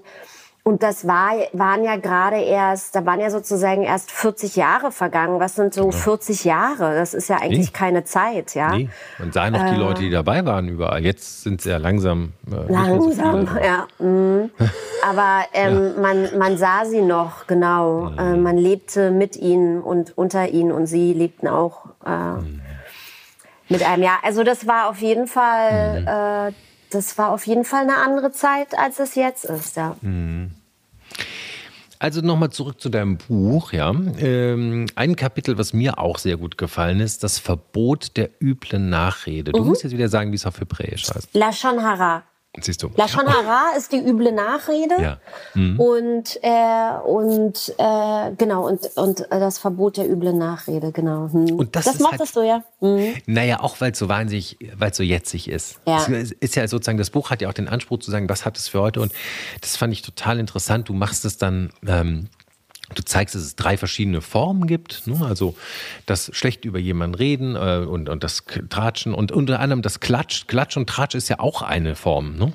und 0.65 0.81
das 0.81 1.05
war, 1.05 1.33
waren 1.51 1.83
ja 1.83 1.97
gerade 1.97 2.37
erst, 2.37 2.95
da 2.95 3.05
waren 3.05 3.19
ja 3.19 3.29
sozusagen 3.29 3.83
erst 3.83 4.11
40 4.11 4.55
Jahre 4.55 4.93
vergangen. 4.93 5.41
Was 5.41 5.55
sind 5.55 5.73
so 5.73 5.91
40 5.91 6.45
Jahre? 6.45 6.95
Das 6.95 7.13
ist 7.13 7.27
ja 7.27 7.35
eigentlich 7.41 7.73
nee. 7.73 7.77
keine 7.77 8.05
Zeit, 8.05 8.55
ja. 8.55 8.71
Nee. 8.73 8.87
Man 9.19 9.33
sah 9.33 9.51
noch 9.51 9.61
äh, 9.61 9.71
die 9.71 9.75
Leute, 9.75 10.01
die 10.03 10.09
dabei 10.09 10.45
waren 10.45 10.69
überall. 10.69 11.03
Jetzt 11.03 11.43
sind 11.43 11.59
sie 11.59 11.69
ja 11.69 11.77
langsam. 11.77 12.31
Äh, 12.49 12.71
langsam, 12.71 13.45
so 13.45 13.57
ja. 13.61 13.87
Mhm. 13.99 14.51
Aber 15.05 15.43
ähm, 15.51 15.95
ja. 15.95 16.01
Man, 16.01 16.37
man 16.37 16.57
sah 16.57 16.85
sie 16.85 17.01
noch, 17.01 17.45
genau. 17.45 18.11
Mhm. 18.11 18.19
Äh, 18.19 18.37
man 18.37 18.57
lebte 18.57 19.11
mit 19.11 19.35
ihnen 19.35 19.81
und 19.81 20.17
unter 20.17 20.47
ihnen 20.47 20.71
und 20.71 20.85
sie 20.85 21.11
lebten 21.11 21.49
auch 21.49 21.87
äh, 22.05 22.09
mhm. 22.09 22.61
mit 23.67 23.85
einem. 23.85 24.03
Ja, 24.03 24.19
also 24.23 24.43
das 24.43 24.65
war 24.65 24.89
auf 24.89 24.99
jeden 24.99 25.27
Fall 25.27 25.99
mhm. 25.99 26.07
äh, 26.07 26.53
das 26.93 27.17
war 27.17 27.31
auf 27.31 27.45
jeden 27.47 27.65
Fall 27.65 27.83
eine 27.83 27.97
andere 27.97 28.31
Zeit, 28.31 28.77
als 28.77 28.99
es 28.99 29.15
jetzt 29.15 29.45
ist, 29.45 29.75
ja. 29.75 29.95
Mhm. 30.01 30.51
Also 31.99 32.19
nochmal 32.19 32.49
zurück 32.49 32.81
zu 32.81 32.89
deinem 32.89 33.17
Buch, 33.17 33.71
ja. 33.71 33.89
Ähm, 34.17 34.87
ein 34.95 35.15
Kapitel, 35.15 35.57
was 35.57 35.71
mir 35.71 35.99
auch 35.99 36.17
sehr 36.17 36.35
gut 36.35 36.57
gefallen 36.57 36.99
ist, 36.99 37.23
das 37.23 37.39
Verbot 37.39 38.17
der 38.17 38.29
üblen 38.41 38.89
Nachrede. 38.89 39.53
Du 39.53 39.61
mhm. 39.61 39.69
musst 39.69 39.83
jetzt 39.83 39.93
wieder 39.93 40.09
sagen, 40.09 40.31
wie 40.31 40.35
es 40.35 40.45
auf 40.45 40.59
Hebräisch 40.59 41.09
heißt. 41.09 41.29
Lashon 41.33 41.81
Hara. 41.81 42.23
Siehst 42.61 42.83
du. 42.83 42.89
Lashon 42.95 43.27
Hara 43.27 43.75
ist 43.75 43.91
die 43.91 43.97
üble 43.97 44.31
Nachrede. 44.31 45.01
Ja. 45.01 45.17
Mhm. 45.55 45.79
Und, 45.79 46.39
äh, 46.43 46.91
und 47.03 47.73
äh, 47.79 48.31
genau, 48.37 48.67
und, 48.67 48.85
und 48.95 49.25
das 49.31 49.57
Verbot 49.57 49.97
der 49.97 50.07
üble 50.07 50.33
Nachrede, 50.33 50.91
genau. 50.91 51.29
Hm. 51.31 51.55
Und 51.55 51.75
das, 51.75 51.85
das 51.85 51.99
mochtest 51.99 52.35
halt, 52.35 52.45
du, 52.45 52.47
ja. 52.47 52.63
Mhm. 52.79 53.15
Naja, 53.25 53.59
auch 53.61 53.81
weil 53.81 53.93
es 53.93 53.99
so 53.99 54.07
wahnsinnig, 54.07 54.57
weil 54.77 54.91
es 54.91 54.97
so 54.97 55.03
jetzig 55.03 55.49
ist. 55.49 55.79
Ja. 55.87 56.05
Es 56.07 56.31
ist 56.31 56.55
ja 56.55 56.67
sozusagen, 56.67 56.99
das 56.99 57.09
Buch 57.09 57.31
hat 57.31 57.41
ja 57.41 57.49
auch 57.49 57.53
den 57.53 57.67
Anspruch 57.67 57.99
zu 57.99 58.11
sagen, 58.11 58.29
was 58.29 58.45
hat 58.45 58.55
es 58.57 58.67
für 58.67 58.81
heute? 58.81 59.01
Und 59.01 59.13
das 59.61 59.75
fand 59.75 59.91
ich 59.91 60.03
total 60.03 60.39
interessant. 60.39 60.89
Du 60.89 60.93
machst 60.93 61.25
es 61.25 61.37
dann. 61.37 61.71
Ähm, 61.87 62.29
Du 62.93 63.03
zeigst, 63.03 63.35
dass 63.35 63.41
es 63.41 63.55
drei 63.55 63.77
verschiedene 63.77 64.21
Formen 64.21 64.67
gibt. 64.67 65.07
Ne? 65.07 65.25
Also 65.25 65.55
das 66.05 66.29
schlecht 66.33 66.65
über 66.65 66.79
jemanden 66.79 67.15
reden 67.15 67.55
äh, 67.55 67.85
und, 67.87 68.09
und 68.09 68.23
das 68.23 68.43
Tratschen 68.69 69.13
und 69.13 69.31
unter 69.31 69.59
anderem 69.59 69.81
das 69.81 69.99
Klatsch. 69.99 70.47
Klatsch 70.47 70.77
und 70.77 70.89
Tratsch 70.89 71.15
ist 71.15 71.29
ja 71.29 71.39
auch 71.39 71.61
eine 71.61 71.95
Form. 71.95 72.37
Ne? 72.37 72.53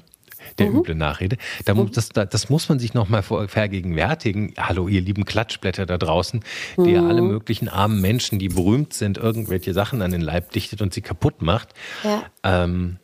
der 0.59 0.70
mhm. 0.70 0.79
üble 0.79 0.94
Nachrede. 0.94 1.37
Da, 1.64 1.74
mhm. 1.74 1.90
das, 1.92 2.09
das, 2.09 2.48
muss 2.48 2.68
man 2.68 2.79
sich 2.79 2.94
nochmal 2.94 3.22
vergegenwärtigen. 3.22 4.55
Hallo, 4.59 4.88
ihr 4.88 5.01
lieben 5.01 5.24
Klatschblätter 5.24 5.87
da 5.87 5.98
draußen, 5.98 6.40
die 6.77 6.81
mhm. 6.81 6.88
ja 6.88 7.07
alle 7.07 7.22
möglichen 7.22 7.68
armen 7.68 8.01
Menschen, 8.01 8.38
die 8.38 8.48
berühmt 8.48 8.92
sind, 8.94 9.18
irgendwelche 9.18 9.74
Sachen 9.74 10.03
an 10.03 10.11
den 10.11 10.20
Leib 10.20 10.51
dichtet 10.53 10.83
und 10.83 10.94
sie 10.94 11.03
kaputt 11.03 11.42
macht. 11.42 11.74
Ja. 12.05 12.22
Ähm, 12.42 12.98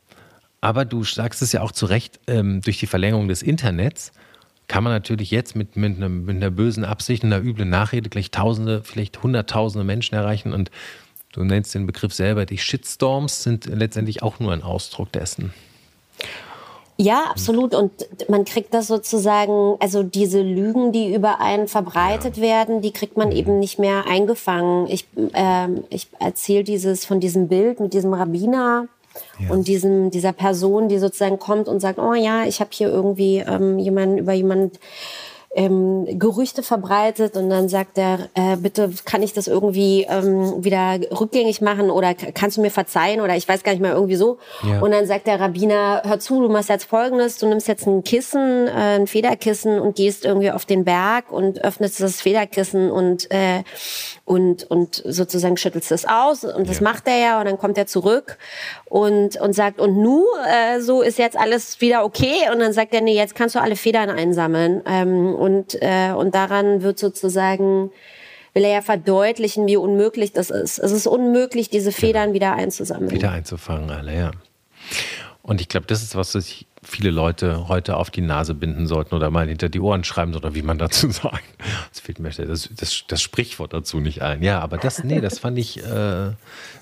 aber 0.61 0.85
du 0.85 1.05
sagst 1.05 1.43
es 1.43 1.53
ja 1.53 1.61
auch 1.61 1.73
zu 1.73 1.87
Recht, 1.87 2.21
ähm, 2.27 2.61
durch 2.63 2.79
die 2.79 2.87
Verlängerung 2.87 3.29
des 3.29 3.43
Internets 3.43 4.13
kann 4.69 4.85
man 4.85 4.93
natürlich 4.93 5.31
jetzt 5.31 5.57
mit, 5.57 5.77
mit, 5.77 5.97
einer, 5.97 6.09
mit 6.09 6.37
einer 6.37 6.51
bösen 6.51 6.85
Absicht, 6.85 7.25
einer 7.25 7.41
üblen 7.41 7.69
Nachrede 7.69 8.09
gleich 8.09 8.31
Tausende, 8.31 8.83
vielleicht 8.83 9.23
Hunderttausende 9.23 9.85
Menschen 9.85 10.15
erreichen. 10.15 10.53
Und 10.53 10.71
du 11.33 11.45
nennst 11.45 11.75
den 11.75 11.87
Begriff 11.87 12.15
selber, 12.15 12.47
die 12.47 12.59
Shitstorms 12.59 13.43
sind 13.43 13.67
letztendlich 13.67 14.23
auch 14.23 14.41
nur 14.41 14.53
ein 14.53 14.63
Ausdruck 14.63 15.13
dessen. 15.13 15.53
Ja, 16.97 17.25
absolut. 17.29 17.75
Und 17.75 17.91
man 18.29 18.45
kriegt 18.45 18.73
das 18.73 18.87
sozusagen, 18.87 19.77
also 19.81 20.05
diese 20.05 20.41
Lügen, 20.43 20.93
die 20.93 21.13
über 21.13 21.41
einen 21.41 21.67
verbreitet 21.67 22.37
ja. 22.37 22.43
werden, 22.43 22.83
die 22.83 22.93
kriegt 22.93 23.17
man 23.17 23.31
mhm. 23.31 23.37
eben 23.37 23.59
nicht 23.59 23.79
mehr 23.79 24.07
eingefangen. 24.07 24.87
Ich, 24.89 25.07
äh, 25.33 25.69
ich 25.91 26.07
erzähle 26.21 26.63
dieses 26.63 27.05
von 27.05 27.19
diesem 27.19 27.49
Bild 27.49 27.81
mit 27.81 27.95
diesem 27.95 28.15
Rabbiner, 28.15 28.87
Und 29.49 29.69
diesem, 29.69 30.11
dieser 30.11 30.33
Person, 30.33 30.89
die 30.89 30.99
sozusagen 30.99 31.39
kommt 31.39 31.69
und 31.69 31.81
sagt, 31.81 31.99
oh 31.99 32.15
ja, 32.15 32.45
ich 32.45 32.61
habe 32.61 32.71
hier 32.73 32.89
irgendwie 32.89 33.39
ähm, 33.39 33.79
jemanden 33.79 34.19
über 34.19 34.33
jemanden 34.33 34.73
ähm, 35.55 36.07
Gerüchte 36.19 36.63
verbreitet 36.63 37.37
und 37.37 37.49
dann 37.49 37.69
sagt 37.69 37.97
er, 37.97 38.29
äh, 38.35 38.57
bitte 38.57 38.91
kann 39.05 39.23
ich 39.23 39.33
das 39.33 39.47
irgendwie 39.47 40.07
ähm, 40.09 40.65
wieder 40.65 40.99
rückgängig 41.19 41.61
machen 41.61 41.91
oder 41.91 42.15
kannst 42.15 42.57
du 42.57 42.61
mir 42.61 42.71
verzeihen 42.71 43.21
oder 43.21 43.37
ich 43.37 43.49
weiß 43.49 43.63
gar 43.63 43.73
nicht 43.73 43.81
mehr 43.81 43.93
irgendwie 43.93 44.17
so. 44.17 44.39
Ja. 44.63 44.81
Und 44.81 44.91
dann 44.91 45.07
sagt 45.07 45.27
der 45.27 45.41
Rabbiner, 45.41 46.03
hör 46.05 46.19
zu, 46.19 46.43
du 46.43 46.49
machst 46.49 46.69
jetzt 46.69 46.85
Folgendes, 46.85 47.39
du 47.39 47.47
nimmst 47.47 47.69
jetzt 47.69 47.87
ein 47.87 48.03
Kissen, 48.03 48.67
äh, 48.67 48.97
ein 48.97 49.07
Federkissen 49.07 49.79
und 49.79 49.97
gehst 49.97 50.25
irgendwie 50.25 50.51
auf 50.51 50.65
den 50.65 50.85
Berg 50.85 51.31
und 51.31 51.63
öffnest 51.65 52.01
das 52.01 52.21
Federkissen 52.21 52.91
und 52.91 53.31
äh, 53.31 53.63
und 54.25 54.65
und 54.65 55.03
sozusagen 55.05 55.57
schüttelst 55.57 55.93
es 55.93 56.07
aus 56.07 56.45
und 56.45 56.69
das 56.69 56.81
ja. 56.81 56.85
macht 56.85 57.07
er 57.07 57.19
ja 57.19 57.39
und 57.39 57.45
dann 57.45 57.59
kommt 57.59 57.77
er 57.77 57.87
zurück 57.87 58.39
und 58.87 59.37
und 59.41 59.53
sagt 59.53 59.81
und 59.81 59.99
nu 59.99 60.25
äh, 60.49 60.81
so 60.81 61.03
ist 61.03 61.19
jetzt 61.19 61.37
alles 61.37 61.81
wieder 61.81 62.05
okay 62.05 62.49
und 62.53 62.59
dann 62.61 62.73
sagt 62.73 62.95
er 62.95 63.03
nee 63.03 63.15
jetzt 63.15 63.35
kannst 63.35 63.55
du 63.55 63.61
alle 63.61 63.77
Federn 63.77 64.09
einsammeln 64.09 64.83
ähm, 64.87 65.35
und, 65.45 65.77
äh, 65.83 66.13
und 66.13 66.35
daran 66.35 66.83
wird 66.83 66.99
sozusagen, 66.99 67.91
will 68.55 68.65
er 68.65 68.73
ja 68.73 68.83
verdeutlichen, 68.83 69.67
wie 69.67 69.77
unmöglich 69.77 70.33
das 70.33 70.49
ist. 70.49 70.79
Es 70.79 70.91
ist 70.91 71.07
unmöglich, 71.07 71.69
diese 71.69 71.91
genau. 71.91 72.01
Federn 72.01 72.23
genau. 72.33 72.35
wieder 72.35 72.55
einzusammeln. 72.55 73.11
Wieder 73.11 73.31
einzufangen, 73.31 73.91
alle, 73.91 74.17
ja. 74.17 74.31
Und 75.43 75.61
ich 75.61 75.69
glaube, 75.69 75.87
das 75.87 76.03
ist 76.03 76.17
was, 76.17 76.35
was 76.35 76.47
sich 76.47 76.67
viele 76.83 77.11
Leute 77.11 77.69
heute 77.69 77.99
auf 77.99 78.11
die 78.11 78.23
Nase 78.23 78.55
binden 78.55 78.87
sollten 78.87 79.15
oder 79.15 79.31
mal 79.31 79.47
hinter 79.47 79.69
die 79.69 79.81
Ohren 79.81 80.03
schreiben 80.03 80.35
oder 80.35 80.55
wie 80.55 80.63
man 80.63 80.79
dazu 80.79 81.11
sagt. 81.11 81.45
Das 81.91 82.01
fehlt 82.01 82.19
mir 82.19 82.31
das, 82.31 82.71
das, 82.75 83.05
das 83.07 83.23
Sprichwort 83.23 83.75
dazu 83.75 84.01
nicht 84.01 84.23
ein. 84.23 84.43
Ja, 84.43 84.61
aber 84.61 84.79
das, 84.79 85.05
nee, 85.05 85.21
das 85.21 85.39
fand 85.39 85.59
ich 85.59 85.85
äh, 85.85 86.31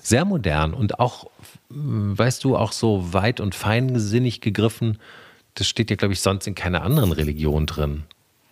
sehr 0.01 0.23
modern 0.23 0.73
und 0.73 0.99
auch, 0.99 1.27
weißt 1.69 2.41
du, 2.45 2.55
auch 2.55 2.71
so 2.71 3.13
weit 3.13 3.41
und 3.41 3.53
feinsinnig 3.53 4.39
gegriffen. 4.39 4.97
Das 5.55 5.67
steht 5.67 5.89
ja, 5.89 5.97
glaube 5.97 6.13
ich, 6.13 6.21
sonst 6.21 6.47
in 6.47 6.55
keiner 6.55 6.83
anderen 6.83 7.11
Religion 7.11 7.65
drin. 7.65 8.03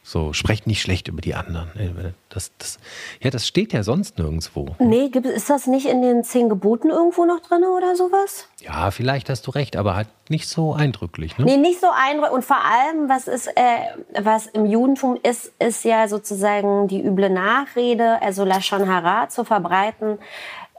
So, 0.03 0.33
sprecht 0.33 0.65
nicht 0.65 0.81
schlecht 0.81 1.07
über 1.07 1.21
die 1.21 1.35
anderen. 1.35 2.15
Das, 2.29 2.51
das, 2.57 2.79
ja, 3.21 3.29
das 3.29 3.45
steht 3.45 3.71
ja 3.71 3.83
sonst 3.83 4.17
nirgendwo. 4.17 4.75
Nee, 4.79 5.09
gibt, 5.09 5.27
ist 5.27 5.49
das 5.49 5.67
nicht 5.67 5.85
in 5.85 6.01
den 6.01 6.23
zehn 6.23 6.49
Geboten 6.49 6.89
irgendwo 6.89 7.25
noch 7.25 7.39
drin 7.39 7.63
oder 7.63 7.95
sowas? 7.95 8.47
Ja, 8.61 8.89
vielleicht 8.89 9.29
hast 9.29 9.45
du 9.45 9.51
recht, 9.51 9.75
aber 9.75 9.95
halt 9.95 10.07
nicht 10.27 10.49
so 10.49 10.73
eindrücklich. 10.73 11.37
Ne? 11.37 11.45
Nee, 11.45 11.57
nicht 11.57 11.79
so 11.79 11.87
eindrücklich. 11.93 12.33
Und 12.33 12.43
vor 12.43 12.57
allem, 12.57 13.09
was, 13.09 13.27
ist, 13.27 13.47
äh, 13.47 14.21
was 14.21 14.47
im 14.47 14.65
Judentum 14.65 15.19
ist, 15.21 15.51
ist 15.59 15.83
ja 15.83 16.07
sozusagen 16.07 16.87
die 16.87 17.05
üble 17.05 17.29
Nachrede, 17.29 18.19
also 18.23 18.43
Lashon 18.43 18.89
Hara 18.89 19.29
zu 19.29 19.43
verbreiten, 19.43 20.17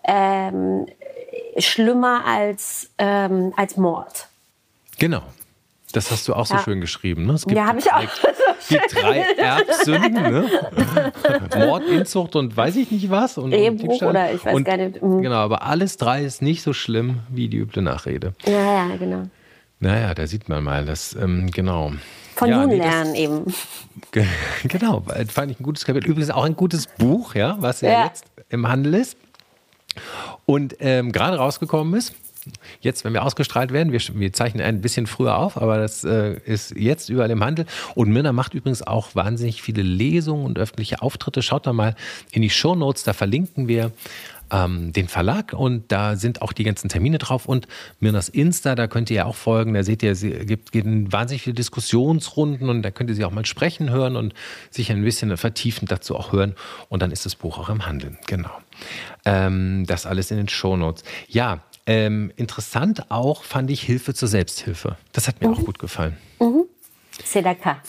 ähm, 0.03 0.87
schlimmer 1.59 2.25
als, 2.27 2.91
ähm, 2.99 3.53
als 3.57 3.77
Mord. 3.77 4.29
Genau. 4.99 5.23
Das 5.93 6.11
hast 6.11 6.27
du 6.27 6.35
auch 6.35 6.47
so 6.47 6.55
ja. 6.55 6.63
schön 6.63 6.81
geschrieben. 6.81 7.27
Ne? 7.27 7.35
Es 7.35 7.45
gibt 7.45 7.57
ja, 7.57 7.67
habe 7.67 7.79
ich 7.79 7.93
auch. 7.93 8.01
Die 8.71 8.79
drei 8.95 9.19
Erbsünden, 9.37 10.13
ne? 10.15 10.51
Mord, 11.57 11.85
Inzucht 11.85 12.37
und 12.37 12.57
weiß 12.57 12.77
ich 12.77 12.91
nicht 12.91 13.11
was. 13.11 13.37
Und, 13.37 13.53
Ehebruch 13.53 14.01
oder 14.03 14.33
ich 14.33 14.45
weiß 14.45 14.55
und, 14.55 14.65
gar 14.65 14.77
nicht. 14.77 15.03
Mhm. 15.03 15.23
Genau, 15.23 15.37
aber 15.37 15.63
alles 15.63 15.97
drei 15.97 16.25
ist 16.25 16.43
nicht 16.43 16.63
so 16.63 16.73
schlimm 16.73 17.21
wie 17.29 17.49
die 17.49 17.59
üble 17.59 17.83
Nachrede. 17.83 18.35
Ja, 18.47 18.89
ja, 18.89 18.97
genau. 18.97 19.29
Naja, 19.81 20.15
da 20.15 20.27
sieht 20.27 20.49
man 20.49 20.63
mal, 20.63 20.85
das, 20.85 21.15
ähm, 21.15 21.51
genau. 21.51 21.93
Von 22.37 22.49
ja, 22.49 22.65
nee, 22.67 22.77
lernen 22.77 23.15
eben. 23.15 23.55
Genau, 24.65 25.05
fand 25.29 25.51
ich 25.51 25.61
ein 25.61 25.63
gutes 25.63 25.85
Kapitel. 25.85 26.09
Übrigens 26.09 26.31
auch 26.31 26.45
ein 26.45 26.57
gutes 26.57 26.87
Buch, 26.87 27.35
ja, 27.35 27.57
was 27.59 27.81
ja, 27.81 27.91
ja. 27.91 28.05
jetzt 28.07 28.25
im 28.49 28.69
Handel 28.69 28.95
ist 28.95 29.17
und 30.47 30.77
ähm, 30.81 31.13
gerade 31.13 31.37
rausgekommen 31.37 31.95
ist. 31.95 32.15
Jetzt, 32.81 33.05
wenn 33.05 33.13
wir 33.13 33.23
ausgestrahlt 33.23 33.73
werden, 33.73 33.93
wir, 33.93 34.01
wir 34.15 34.33
zeichnen 34.33 34.65
ein 34.65 34.81
bisschen 34.81 35.07
früher 35.07 35.37
auf, 35.37 35.57
aber 35.57 35.79
das 35.79 36.05
äh, 36.05 36.39
ist 36.45 36.77
jetzt 36.77 37.09
überall 37.09 37.31
im 37.31 37.45
Handel. 37.45 37.67
Und 37.95 38.11
Mirna 38.11 38.33
macht 38.33 38.55
übrigens 38.55 38.83
auch 38.83 39.15
wahnsinnig 39.15 39.63
viele 39.63 39.83
Lesungen 39.83 40.45
und 40.45 40.59
öffentliche 40.59 41.03
Auftritte. 41.03 41.43
Schaut 41.43 41.67
da 41.67 41.73
mal 41.73 41.95
in 42.31 42.43
die 42.43 42.51
Show 42.51 42.75
Notes, 42.75 43.05
da 43.05 43.13
verlinken 43.13 43.69
wir 43.69 43.93
ähm, 44.53 44.93
den 44.93 45.09
Verlag 45.09 45.53
und 45.53 45.91
da 45.91 46.17
sind 46.17 46.43
auch 46.43 46.53
die 46.53 46.65
ganzen 46.65 46.89
Termine 46.89 47.19
drauf 47.19 47.47
und 47.47 47.67
Mirnas 48.01 48.29
Insta, 48.29 48.75
da 48.75 48.87
könnt 48.87 49.11
ihr 49.11 49.17
ja 49.17 49.25
auch 49.25 49.35
folgen. 49.35 49.75
Da 49.75 49.83
seht 49.83 50.03
ihr, 50.03 50.15
sie 50.15 50.31
gibt, 50.47 50.75
wahnsinnig 50.75 51.43
viele 51.43 51.55
Diskussionsrunden 51.55 52.69
und 52.69 52.83
da 52.83 52.91
könnt 52.91 53.11
ihr 53.11 53.17
sie 53.17 53.25
auch 53.25 53.31
mal 53.31 53.47
sprechen 53.47 53.91
hören 53.91 54.17
und 54.17 54.35
sich 54.71 54.91
ein 54.93 55.03
bisschen 55.03 55.37
vertiefend 55.37 55.91
dazu 55.91 56.17
auch 56.17 56.33
hören. 56.33 56.55
Und 56.89 57.03
dann 57.03 57.11
ist 57.11 57.25
das 57.25 57.35
Buch 57.35 57.59
auch 57.59 57.71
im 57.71 57.87
Handel. 57.87 58.19
Genau. 58.27 58.51
Ähm, 59.25 59.85
das 59.87 60.07
alles 60.07 60.31
in 60.31 60.37
den 60.37 60.49
Show 60.49 60.77
Notes. 60.77 61.05
Ja, 61.29 61.63
ähm, 61.87 62.33
interessant 62.37 63.11
auch 63.11 63.43
fand 63.43 63.71
ich 63.71 63.83
Hilfe 63.83 64.15
zur 64.15 64.29
Selbsthilfe. 64.29 64.97
Das 65.13 65.29
hat 65.29 65.41
mir 65.41 65.49
mhm. 65.49 65.55
auch 65.55 65.65
gut 65.65 65.79
gefallen. 65.79 66.17
Mhm. 66.41 66.65
Sedaka. 67.25 67.83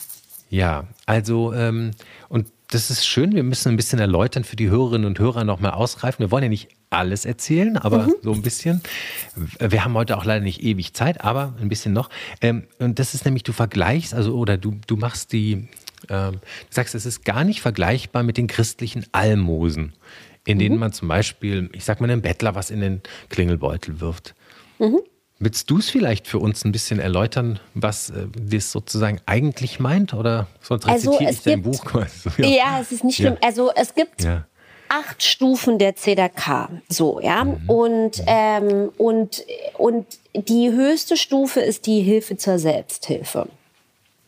Ja, 0.50 0.84
also 1.06 1.52
ähm, 1.52 1.92
und 2.28 2.48
das 2.68 2.90
ist 2.90 3.06
schön. 3.06 3.34
Wir 3.34 3.42
müssen 3.42 3.68
ein 3.68 3.76
bisschen 3.76 3.98
erläutern 3.98 4.44
für 4.44 4.56
die 4.56 4.68
Hörerinnen 4.68 5.06
und 5.06 5.18
Hörer 5.18 5.44
nochmal 5.44 5.72
ausgreifen. 5.72 6.24
Wir 6.24 6.30
wollen 6.30 6.44
ja 6.44 6.48
nicht 6.48 6.68
alles 6.90 7.24
erzählen, 7.24 7.76
aber 7.76 8.06
mhm. 8.06 8.14
so 8.22 8.32
ein 8.32 8.42
bisschen. 8.42 8.82
Wir 9.58 9.84
haben 9.84 9.94
heute 9.94 10.16
auch 10.16 10.24
leider 10.24 10.44
nicht 10.44 10.62
ewig 10.62 10.94
Zeit, 10.94 11.22
aber 11.22 11.54
ein 11.60 11.68
bisschen 11.68 11.92
noch. 11.92 12.10
Ähm, 12.40 12.64
und 12.78 12.98
das 12.98 13.14
ist 13.14 13.24
nämlich, 13.24 13.42
du 13.42 13.52
vergleichst, 13.52 14.14
also 14.14 14.36
oder 14.36 14.56
du, 14.56 14.76
du 14.86 14.96
machst 14.96 15.32
die, 15.32 15.68
ähm, 16.08 16.32
du 16.40 16.70
sagst, 16.70 16.94
es 16.94 17.06
ist 17.06 17.24
gar 17.24 17.44
nicht 17.44 17.60
vergleichbar 17.60 18.22
mit 18.22 18.36
den 18.36 18.46
christlichen 18.46 19.06
Almosen 19.12 19.92
in 20.46 20.58
denen 20.58 20.74
mhm. 20.74 20.80
man 20.80 20.92
zum 20.92 21.08
Beispiel, 21.08 21.70
ich 21.72 21.84
sag 21.84 22.00
mal, 22.00 22.10
einen 22.10 22.22
Bettler 22.22 22.54
was 22.54 22.70
in 22.70 22.80
den 22.80 23.00
Klingelbeutel 23.30 24.00
wirft. 24.00 24.34
Mhm. 24.78 25.00
Willst 25.40 25.68
du 25.68 25.78
es 25.78 25.90
vielleicht 25.90 26.28
für 26.28 26.38
uns 26.38 26.64
ein 26.64 26.72
bisschen 26.72 27.00
erläutern, 27.00 27.58
was 27.74 28.10
äh, 28.10 28.26
das 28.40 28.70
sozusagen 28.70 29.20
eigentlich 29.26 29.80
meint? 29.80 30.14
Oder 30.14 30.46
sonst 30.60 30.86
also 30.86 31.10
rezitiere 31.10 31.30
ich 31.30 31.42
dein 31.42 31.62
Buch? 31.62 31.94
Also, 31.94 32.30
ja. 32.38 32.48
ja. 32.48 32.80
es 32.80 32.92
ist 32.92 33.04
nicht 33.04 33.16
schlimm. 33.16 33.36
Ja. 33.40 33.48
Also 33.48 33.70
es 33.74 33.94
gibt 33.94 34.22
ja. 34.22 34.46
acht 34.88 35.22
Stufen 35.22 35.78
der 35.78 35.96
CDK. 35.96 36.68
So, 36.88 37.20
ja. 37.20 37.44
Mhm. 37.44 37.68
Und, 37.68 38.22
ähm, 38.26 38.90
und, 38.96 39.44
und 39.76 40.06
die 40.34 40.70
höchste 40.70 41.16
Stufe 41.16 41.60
ist 41.60 41.86
die 41.86 42.02
Hilfe 42.02 42.36
zur 42.36 42.58
Selbsthilfe. 42.58 43.48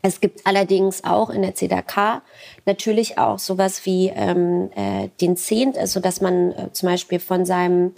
Es 0.07 0.21
gibt 0.21 0.47
allerdings 0.47 1.03
auch 1.03 1.31
in 1.31 1.42
der 1.42 1.57
CDK 1.57 2.23
natürlich 2.64 3.19
auch 3.19 3.40
sowas 3.40 3.85
wie 3.87 4.12
ähm, 4.14 4.71
äh, 4.77 5.09
den 5.21 5.37
Zehnt, 5.37 5.77
also 5.77 5.99
dass 5.99 6.21
man 6.21 6.53
äh, 6.53 6.73
zum 6.73 6.88
Beispiel 6.88 7.19
von 7.19 7.45
seinem 7.45 7.92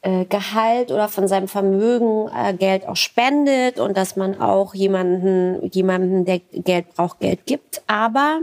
äh, 0.00 0.24
Gehalt 0.24 0.90
oder 0.90 1.08
von 1.08 1.28
seinem 1.28 1.46
Vermögen 1.46 2.28
äh, 2.36 2.54
Geld 2.54 2.88
auch 2.88 2.96
spendet 2.96 3.78
und 3.78 3.96
dass 3.96 4.16
man 4.16 4.40
auch 4.40 4.74
jemanden, 4.74 5.70
jemanden, 5.70 6.24
der 6.24 6.40
Geld 6.40 6.92
braucht, 6.96 7.20
Geld 7.20 7.46
gibt. 7.46 7.82
Aber 7.86 8.40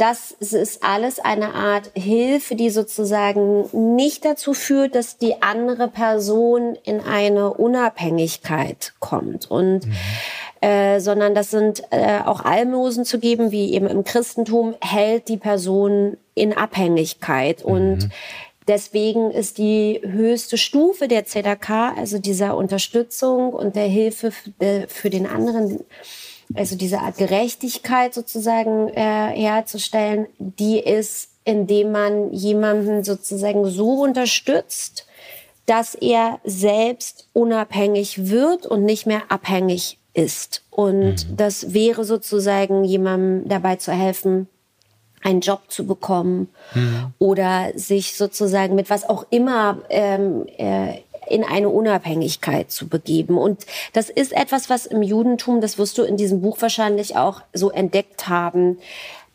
das 0.00 0.30
ist 0.30 0.82
alles 0.82 1.20
eine 1.20 1.54
Art 1.54 1.90
Hilfe, 1.94 2.56
die 2.56 2.70
sozusagen 2.70 3.68
nicht 3.94 4.24
dazu 4.24 4.54
führt, 4.54 4.94
dass 4.94 5.18
die 5.18 5.42
andere 5.42 5.88
Person 5.88 6.76
in 6.84 7.00
eine 7.00 7.52
Unabhängigkeit 7.52 8.94
kommt. 8.98 9.50
Und 9.50 9.86
mhm 9.86 9.96
äh, 10.60 11.00
sondern 11.00 11.34
das 11.34 11.50
sind 11.50 11.82
äh, 11.90 12.18
auch 12.22 12.44
Almosen 12.44 13.06
zu 13.06 13.18
geben, 13.18 13.50
wie 13.50 13.72
eben 13.72 13.86
im 13.86 14.04
Christentum, 14.04 14.74
hält 14.82 15.28
die 15.28 15.38
Person 15.38 16.18
in 16.34 16.52
Abhängigkeit. 16.52 17.64
Mhm. 17.64 17.72
Und 17.72 18.08
deswegen 18.68 19.30
ist 19.30 19.56
die 19.56 20.02
höchste 20.04 20.58
Stufe 20.58 21.08
der 21.08 21.24
ZDK, 21.24 21.94
also 21.96 22.18
dieser 22.18 22.58
Unterstützung 22.58 23.54
und 23.54 23.74
der 23.74 23.86
Hilfe 23.86 24.32
für 24.88 25.08
den 25.08 25.26
anderen, 25.26 25.80
also 26.54 26.76
diese 26.76 27.00
Art 27.00 27.16
Gerechtigkeit 27.16 28.14
sozusagen 28.14 28.88
äh, 28.88 29.32
herzustellen, 29.34 30.26
die 30.38 30.78
ist, 30.78 31.30
indem 31.44 31.92
man 31.92 32.32
jemanden 32.32 33.04
sozusagen 33.04 33.66
so 33.66 34.02
unterstützt, 34.02 35.06
dass 35.66 35.94
er 35.94 36.40
selbst 36.44 37.28
unabhängig 37.32 38.28
wird 38.28 38.66
und 38.66 38.84
nicht 38.84 39.06
mehr 39.06 39.22
abhängig 39.28 39.98
ist. 40.14 40.64
Und 40.70 41.28
mhm. 41.28 41.36
das 41.36 41.72
wäre 41.72 42.04
sozusagen 42.04 42.84
jemandem 42.84 43.48
dabei 43.48 43.76
zu 43.76 43.92
helfen, 43.92 44.48
einen 45.22 45.40
Job 45.40 45.62
zu 45.68 45.86
bekommen 45.86 46.48
mhm. 46.74 47.12
oder 47.18 47.72
sich 47.74 48.16
sozusagen 48.16 48.74
mit 48.74 48.90
was 48.90 49.08
auch 49.08 49.26
immer 49.30 49.78
ähm, 49.90 50.46
äh, 50.56 50.98
in 51.30 51.44
eine 51.44 51.68
Unabhängigkeit 51.68 52.70
zu 52.70 52.88
begeben. 52.88 53.38
Und 53.38 53.66
das 53.92 54.10
ist 54.10 54.32
etwas, 54.32 54.68
was 54.68 54.86
im 54.86 55.02
Judentum, 55.02 55.60
das 55.60 55.78
wirst 55.78 55.98
du 55.98 56.02
in 56.02 56.16
diesem 56.16 56.40
Buch 56.40 56.56
wahrscheinlich 56.60 57.16
auch 57.16 57.42
so 57.52 57.70
entdeckt 57.70 58.28
haben, 58.28 58.78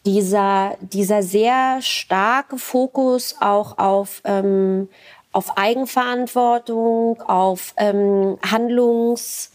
dieser, 0.05 0.75
dieser 0.81 1.23
sehr 1.23 1.79
starke 1.81 2.58
Fokus 2.58 3.38
auch 3.39 3.77
auf, 3.77 4.21
ähm, 4.23 4.89
auf 5.31 5.58
Eigenverantwortung, 5.58 7.21
auf 7.21 7.73
ähm, 7.77 8.38
Handlungs- 8.43 9.51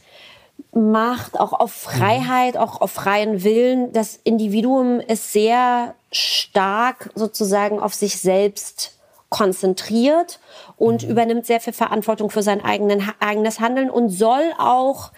Macht, 0.72 1.40
auch 1.40 1.53
auf 1.53 1.72
Freiheit, 1.72 2.57
auch 2.57 2.81
auf 2.81 2.92
freien 2.92 3.42
Willen. 3.42 3.92
Das 3.92 4.20
Individuum 4.22 5.00
ist 5.00 5.33
sehr 5.33 5.94
stark 6.12 7.11
sozusagen 7.16 7.81
auf 7.81 7.92
sich 7.92 8.18
selbst 8.18 9.00
konzentriert 9.31 10.40
und 10.77 11.05
mhm. 11.05 11.11
übernimmt 11.11 11.47
sehr 11.47 11.61
viel 11.61 11.73
Verantwortung 11.73 12.31
für 12.31 12.43
sein 12.43 12.62
eigenen, 12.62 13.03
eigenes 13.21 13.61
Handeln 13.61 13.88
und 13.88 14.11
soll 14.11 14.53
auch 14.59 15.12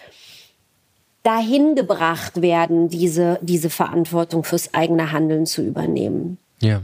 dahin 1.23 1.75
gebracht 1.75 2.41
werden, 2.41 2.89
diese, 2.89 3.39
diese 3.41 3.69
Verantwortung 3.69 4.43
fürs 4.43 4.73
eigene 4.73 5.11
Handeln 5.11 5.45
zu 5.45 5.61
übernehmen. 5.61 6.37
Ja. 6.61 6.81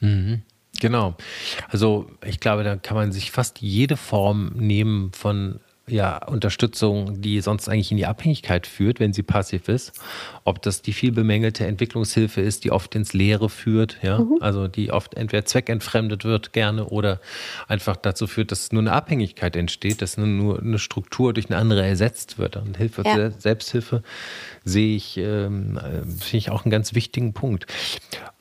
Mhm. 0.00 0.42
Genau. 0.80 1.14
Also 1.68 2.08
ich 2.24 2.40
glaube, 2.40 2.64
da 2.64 2.76
kann 2.76 2.96
man 2.96 3.12
sich 3.12 3.30
fast 3.30 3.60
jede 3.60 3.96
Form 3.96 4.52
nehmen 4.54 5.12
von 5.12 5.60
ja, 5.90 6.24
Unterstützung, 6.26 7.20
die 7.20 7.40
sonst 7.40 7.68
eigentlich 7.68 7.90
in 7.90 7.96
die 7.96 8.06
Abhängigkeit 8.06 8.66
führt, 8.66 9.00
wenn 9.00 9.12
sie 9.12 9.22
passiv 9.22 9.68
ist. 9.68 9.92
Ob 10.44 10.62
das 10.62 10.82
die 10.82 10.92
viel 10.92 11.12
bemängelte 11.12 11.66
Entwicklungshilfe 11.66 12.40
ist, 12.40 12.64
die 12.64 12.70
oft 12.70 12.94
ins 12.94 13.12
Leere 13.12 13.48
führt, 13.48 13.98
ja, 14.02 14.20
mhm. 14.20 14.38
also 14.40 14.68
die 14.68 14.90
oft 14.92 15.14
entweder 15.14 15.44
zweckentfremdet 15.44 16.24
wird 16.24 16.52
gerne 16.52 16.86
oder 16.86 17.20
einfach 17.68 17.96
dazu 17.96 18.26
führt, 18.26 18.52
dass 18.52 18.72
nur 18.72 18.82
eine 18.82 18.92
Abhängigkeit 18.92 19.56
entsteht, 19.56 20.02
dass 20.02 20.16
nur 20.16 20.60
eine 20.60 20.78
Struktur 20.78 21.32
durch 21.32 21.50
eine 21.50 21.58
andere 21.58 21.84
ersetzt 21.84 22.38
wird. 22.38 22.56
Und 22.56 22.76
Hilfe, 22.76 23.02
ja. 23.04 23.30
Selbsthilfe 23.30 24.02
sehe 24.64 24.96
ich, 24.96 25.16
ähm, 25.16 25.76
äh, 25.78 26.02
finde 26.02 26.36
ich 26.36 26.50
auch 26.50 26.64
einen 26.64 26.70
ganz 26.70 26.94
wichtigen 26.94 27.32
Punkt. 27.32 27.66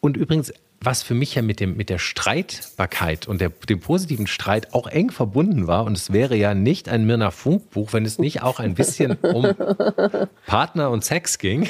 Und 0.01 0.17
übrigens, 0.17 0.53
was 0.81 1.03
für 1.03 1.13
mich 1.13 1.35
ja 1.35 1.41
mit, 1.41 1.59
dem, 1.59 1.75
mit 1.75 1.89
der 1.89 1.97
Streitbarkeit 1.97 3.27
und 3.27 3.41
der, 3.41 3.49
dem 3.49 3.81
positiven 3.81 4.27
Streit 4.27 4.73
auch 4.73 4.87
eng 4.87 5.11
verbunden 5.11 5.67
war. 5.67 5.83
Und 5.83 5.97
es 5.97 6.13
wäre 6.13 6.35
ja 6.35 6.53
nicht 6.53 6.87
ein 6.87 7.05
Mirna 7.05 7.31
Funkbuch, 7.31 7.91
wenn 7.91 8.05
es 8.05 8.17
nicht 8.17 8.41
auch 8.43 8.59
ein 8.59 8.75
bisschen 8.75 9.17
um 9.17 9.47
Partner 10.45 10.89
und 10.89 11.03
Sex 11.03 11.37
ging. 11.37 11.67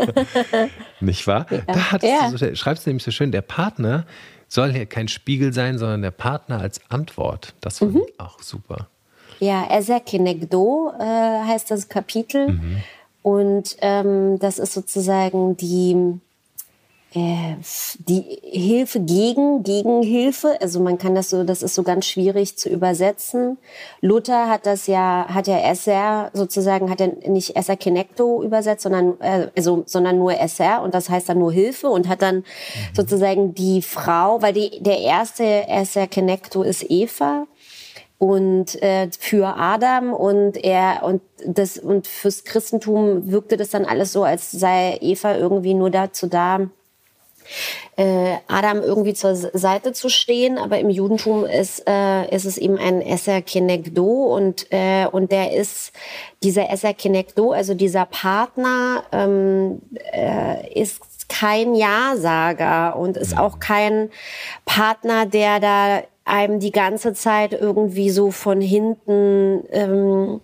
nicht 1.00 1.26
wahr? 1.26 1.46
Ja. 1.50 1.62
Da 1.66 2.06
ja. 2.06 2.30
du 2.30 2.36
so, 2.36 2.54
schreibst 2.54 2.86
du 2.86 2.90
nämlich 2.90 3.04
so 3.04 3.10
schön, 3.10 3.32
der 3.32 3.42
Partner 3.42 4.06
soll 4.46 4.72
hier 4.72 4.86
kein 4.86 5.08
Spiegel 5.08 5.52
sein, 5.52 5.78
sondern 5.78 6.02
der 6.02 6.10
Partner 6.12 6.60
als 6.60 6.80
Antwort. 6.90 7.54
Das 7.60 7.78
fand 7.78 7.94
mhm. 7.94 8.02
ich 8.06 8.20
auch 8.20 8.40
super. 8.40 8.88
Ja, 9.40 9.66
Ezekinegdo 9.68 10.92
äh, 10.96 11.02
heißt 11.02 11.70
das 11.70 11.88
Kapitel. 11.88 12.52
Mhm. 12.52 12.82
Und 13.22 13.76
ähm, 13.80 14.38
das 14.38 14.58
ist 14.58 14.74
sozusagen 14.74 15.56
die 15.56 16.20
die 17.14 18.40
Hilfe 18.42 19.00
gegen, 19.00 19.62
gegen 19.62 20.02
Hilfe. 20.02 20.56
Also 20.60 20.80
man 20.80 20.96
kann 20.96 21.14
das 21.14 21.30
so, 21.30 21.44
das 21.44 21.62
ist 21.62 21.74
so 21.74 21.82
ganz 21.82 22.06
schwierig 22.06 22.56
zu 22.56 22.70
übersetzen. 22.70 23.58
Luther 24.00 24.48
hat 24.48 24.64
das 24.64 24.86
ja, 24.86 25.26
hat 25.28 25.46
ja 25.46 25.58
SR 25.58 26.30
sozusagen, 26.32 26.90
hat 26.90 27.00
er 27.00 27.08
nicht 27.28 27.54
SR 27.56 27.76
Connecto 27.76 28.42
übersetzt, 28.42 28.84
sondern, 28.84 29.20
äh, 29.20 29.48
also, 29.56 29.82
sondern 29.86 30.18
nur 30.18 30.32
SR 30.34 30.82
und 30.82 30.94
das 30.94 31.10
heißt 31.10 31.28
dann 31.28 31.38
nur 31.38 31.52
Hilfe 31.52 31.88
und 31.88 32.08
hat 32.08 32.22
dann 32.22 32.36
mhm. 32.36 32.42
sozusagen 32.94 33.54
die 33.54 33.82
Frau, 33.82 34.40
weil 34.40 34.54
die, 34.54 34.82
der 34.82 35.00
erste 35.00 35.44
SR 35.68 36.08
Connecto 36.08 36.62
ist 36.62 36.86
Eva 36.88 37.46
und 38.22 38.80
äh, 38.80 39.10
für 39.18 39.56
Adam 39.56 40.14
und 40.14 40.56
er 40.56 41.02
und 41.02 41.20
das 41.44 41.76
und 41.76 42.06
fürs 42.06 42.44
Christentum 42.44 43.30
wirkte 43.30 43.56
das 43.56 43.70
dann 43.70 43.84
alles 43.84 44.12
so, 44.12 44.22
als 44.22 44.52
sei 44.52 44.96
Eva 45.00 45.36
irgendwie 45.36 45.74
nur 45.74 45.90
dazu 45.90 46.28
da, 46.28 46.70
äh, 47.96 48.36
Adam 48.48 48.80
irgendwie 48.80 49.14
zur 49.14 49.34
Seite 49.34 49.92
zu 49.92 50.08
stehen, 50.08 50.58
aber 50.58 50.78
im 50.78 50.90
Judentum 50.90 51.44
ist, 51.44 51.84
äh, 51.88 52.34
ist 52.34 52.44
es 52.44 52.58
eben 52.58 52.78
ein 52.78 53.02
Esser 53.02 53.42
Kenegdo 53.42 54.34
und, 54.34 54.66
äh, 54.70 55.06
und 55.06 55.32
der 55.32 55.52
ist, 55.52 55.92
dieser 56.42 56.70
Esser 56.70 56.94
Kenegdo, 56.94 57.52
also 57.52 57.74
dieser 57.74 58.06
Partner, 58.06 59.04
ähm, 59.12 59.82
äh, 60.12 60.80
ist 60.80 61.28
kein 61.28 61.74
Ja-Sager 61.74 62.96
und 62.96 63.16
ist 63.16 63.38
auch 63.38 63.58
kein 63.58 64.10
Partner, 64.64 65.26
der 65.26 65.60
da 65.60 66.02
einem 66.24 66.60
die 66.60 66.72
ganze 66.72 67.14
Zeit 67.14 67.52
irgendwie 67.52 68.10
so 68.10 68.30
von 68.30 68.60
hinten 68.60 69.64
ähm, 69.70 70.40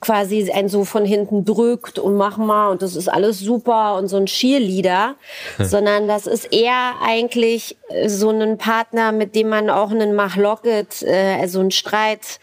quasi 0.00 0.50
ein 0.52 0.68
so 0.68 0.84
von 0.84 1.04
hinten 1.04 1.44
drückt 1.44 1.98
und 1.98 2.16
mach 2.16 2.36
mal 2.36 2.68
und 2.70 2.82
das 2.82 2.94
ist 2.94 3.08
alles 3.08 3.40
super 3.40 3.96
und 3.96 4.08
so 4.08 4.16
ein 4.16 4.26
Cheerleader, 4.26 5.16
sondern 5.58 6.06
das 6.06 6.26
ist 6.26 6.52
eher 6.52 6.94
eigentlich 7.02 7.76
äh, 7.88 8.08
so 8.08 8.30
ein 8.30 8.58
Partner, 8.58 9.12
mit 9.12 9.34
dem 9.34 9.48
man 9.48 9.70
auch 9.70 9.90
einen 9.90 10.14
Machlocket, 10.14 11.02
äh, 11.02 11.36
also 11.40 11.60
einen 11.60 11.72
Streit 11.72 12.38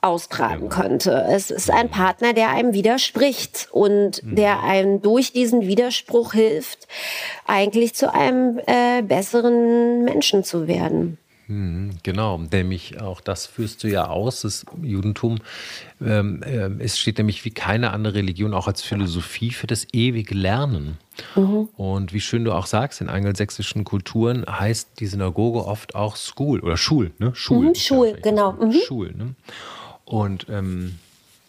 austragen 0.00 0.68
könnte. 0.68 1.26
Es 1.28 1.50
ist 1.50 1.70
ein 1.70 1.90
Partner, 1.90 2.32
der 2.32 2.50
einem 2.50 2.72
widerspricht 2.72 3.68
und 3.72 4.22
mhm. 4.22 4.36
der 4.36 4.62
einem 4.62 5.02
durch 5.02 5.32
diesen 5.32 5.62
Widerspruch 5.66 6.32
hilft, 6.32 6.86
eigentlich 7.46 7.94
zu 7.94 8.12
einem 8.12 8.58
äh, 8.66 9.02
besseren 9.02 10.04
Menschen 10.04 10.44
zu 10.44 10.68
werden. 10.68 11.18
Mhm, 11.48 11.90
genau, 12.02 12.38
nämlich 12.38 13.00
auch 13.00 13.20
das 13.20 13.46
führst 13.46 13.84
du 13.84 13.88
ja 13.88 14.08
aus, 14.08 14.40
das 14.40 14.66
Judentum. 14.82 15.38
Ähm, 16.04 16.42
äh, 16.42 16.70
es 16.82 16.98
steht 16.98 17.18
nämlich 17.18 17.44
wie 17.44 17.50
keine 17.50 17.92
andere 17.92 18.14
Religion 18.14 18.52
auch 18.52 18.66
als 18.66 18.82
Philosophie 18.82 19.52
für 19.52 19.68
das 19.68 19.86
ewige 19.92 20.34
Lernen. 20.34 20.98
Mhm. 21.36 21.68
Und 21.76 22.12
wie 22.12 22.20
schön 22.20 22.44
du 22.44 22.52
auch 22.52 22.66
sagst, 22.66 23.00
in 23.00 23.08
angelsächsischen 23.08 23.84
Kulturen 23.84 24.44
heißt 24.48 24.98
die 24.98 25.06
Synagoge 25.06 25.64
oft 25.64 25.94
auch 25.94 26.16
School 26.16 26.60
oder 26.60 26.76
Schul, 26.76 27.12
ne? 27.18 27.32
Schul. 27.34 27.68
Mhm, 27.68 27.74
Schul, 27.76 28.18
genau. 28.22 28.52
Mhm. 28.52 28.74
Schul, 28.84 29.14
ne? 29.16 29.34
Und 30.04 30.46
ähm, 30.50 30.98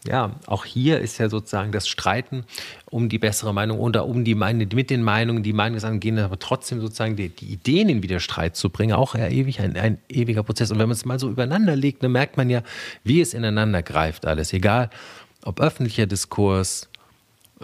ja, 0.07 0.31
auch 0.45 0.65
hier 0.65 0.99
ist 0.99 1.17
ja 1.17 1.29
sozusagen 1.29 1.71
das 1.71 1.87
Streiten 1.87 2.45
um 2.89 3.09
die 3.09 3.19
bessere 3.19 3.53
Meinung 3.53 3.79
oder 3.79 4.05
um 4.05 4.23
die 4.23 4.35
Meinung, 4.35 4.67
mit 4.73 4.89
den 4.89 5.03
Meinungen, 5.03 5.43
die 5.43 5.53
Meinungen 5.53 5.83
angehen, 5.83 6.19
aber 6.19 6.39
trotzdem 6.39 6.81
sozusagen 6.81 7.15
die, 7.15 7.29
die, 7.29 7.45
Ideen 7.45 7.89
in 7.89 8.03
Widerstreit 8.03 8.55
zu 8.55 8.69
bringen, 8.69 8.93
auch 8.93 9.15
ewig, 9.15 9.59
ein, 9.59 9.77
ein 9.77 9.97
ewiger 10.09 10.43
Prozess. 10.43 10.71
Und 10.71 10.79
wenn 10.79 10.87
man 10.87 10.95
es 10.95 11.05
mal 11.05 11.19
so 11.19 11.29
übereinander 11.29 11.75
legt, 11.75 12.03
dann 12.03 12.11
merkt 12.11 12.37
man 12.37 12.49
ja, 12.49 12.61
wie 13.03 13.21
es 13.21 13.33
ineinander 13.33 13.83
greift 13.83 14.25
alles. 14.25 14.53
Egal, 14.53 14.89
ob 15.43 15.59
öffentlicher 15.59 16.07
Diskurs, 16.07 16.89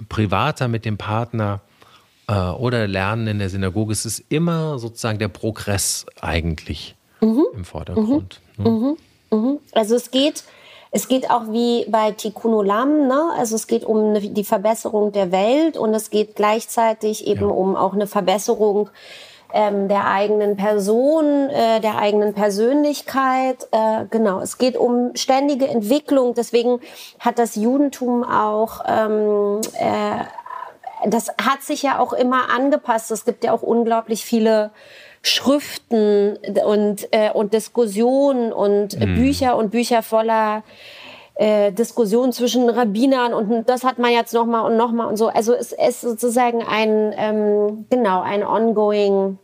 privater 0.10 0.68
mit 0.68 0.86
dem 0.86 0.98
Partner 0.98 1.62
äh, 2.28 2.34
oder 2.34 2.88
Lernen 2.88 3.28
in 3.28 3.40
der 3.40 3.50
Synagoge, 3.50 3.94
es 3.94 4.06
ist 4.06 4.24
immer 4.30 4.80
sozusagen 4.80 5.20
der 5.20 5.28
Progress 5.28 6.06
eigentlich 6.22 6.96
mhm. 7.22 7.46
im 7.54 7.66
Vordergrund. 7.66 8.40
Mhm. 8.58 8.64
Ne? 8.64 8.70
Mhm. 8.70 8.98
mhm. 9.38 9.60
Also 9.74 9.96
es 9.96 10.12
geht 10.12 10.44
es 10.96 11.08
geht 11.08 11.32
auch 11.32 11.50
wie 11.50 11.86
bei 11.90 12.12
Tikkun 12.12 12.54
Olam, 12.54 13.08
ne? 13.08 13.32
also 13.36 13.56
es 13.56 13.66
geht 13.66 13.84
um 13.84 14.14
die 14.14 14.44
Verbesserung 14.44 15.12
der 15.12 15.32
Welt 15.32 15.76
und 15.76 15.92
es 15.96 16.12
geht 16.12 16.36
gleichzeitig 16.36 17.26
eben 17.26 17.50
ja. 17.50 17.56
um 17.56 17.76
auch 17.76 17.94
eine 17.94 18.06
Verbesserung 18.06 18.92
ähm, 19.56 19.88
der 19.88 20.06
eigenen 20.06 20.56
Person, 20.56 21.50
äh, 21.50 21.80
der 21.80 21.98
eigenen 21.98 22.36
Persönlichkeit. 22.36 23.68
Äh, 23.72 24.06
genau, 24.12 24.40
es 24.40 24.60
geht 24.60 24.78
um 24.78 25.16
ständige 25.16 25.68
Entwicklung. 25.68 26.36
Deswegen 26.36 26.80
hat 27.20 27.40
das 27.40 27.56
Judentum 27.56 28.24
auch 28.24 28.82
ähm, 28.88 29.62
äh, 29.74 30.24
das 31.06 31.30
hat 31.30 31.64
sich 31.64 31.84
ja 31.84 32.00
auch 32.00 32.14
immer 32.14 32.50
angepasst. 32.50 33.12
Es 33.12 33.26
gibt 33.26 33.44
ja 33.44 33.52
auch 33.52 33.62
unglaublich 33.62 34.24
viele 34.24 34.72
Schriften 35.24 36.38
und, 36.66 37.08
äh, 37.12 37.32
und 37.32 37.54
Diskussionen 37.54 38.52
und 38.52 39.00
mhm. 39.00 39.16
Bücher 39.16 39.56
und 39.56 39.72
Bücher 39.72 40.04
voller 40.04 40.64
äh, 41.36 41.72
Diskussionen 41.72 42.34
zwischen 42.34 42.70
Rabbinern 42.70 43.34
und 43.34 43.68
das 43.70 43.84
hat 43.84 43.98
man 43.98 44.12
jetzt 44.12 44.34
noch 44.34 44.46
mal 44.46 44.62
und 44.62 44.78
noch 44.78 44.92
mal 44.92 45.06
und 45.06 45.18
so. 45.18 45.30
Also 45.30 45.54
es 45.54 45.72
ist 45.72 46.02
sozusagen 46.02 46.62
ein 46.62 47.14
ähm, 47.18 47.86
genau 47.90 48.22
ein 48.22 48.44
ongoing 48.44 49.40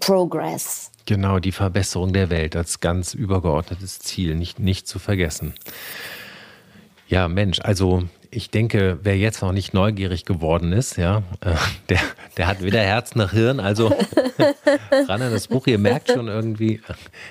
Progress. 0.00 0.90
Genau, 1.04 1.38
die 1.38 1.52
Verbesserung 1.52 2.12
der 2.12 2.30
Welt 2.30 2.56
als 2.56 2.80
ganz 2.80 3.12
übergeordnetes 3.12 3.98
Ziel, 3.98 4.34
nicht, 4.34 4.58
nicht 4.60 4.88
zu 4.88 4.98
vergessen. 4.98 5.54
Ja, 7.08 7.28
Mensch, 7.28 7.60
also 7.60 8.04
ich 8.34 8.50
denke, 8.50 8.98
wer 9.02 9.18
jetzt 9.18 9.42
noch 9.42 9.52
nicht 9.52 9.74
neugierig 9.74 10.24
geworden 10.24 10.72
ist, 10.72 10.96
ja, 10.96 11.18
äh, 11.40 11.54
der, 11.90 12.00
der 12.38 12.46
hat 12.46 12.62
weder 12.62 12.80
Herz 12.80 13.14
noch 13.14 13.30
Hirn. 13.30 13.60
Also 13.60 13.88
ran 15.06 15.20
an 15.20 15.30
das 15.30 15.48
Buch. 15.48 15.66
Ihr 15.66 15.78
merkt 15.78 16.10
schon 16.10 16.28
irgendwie, 16.28 16.80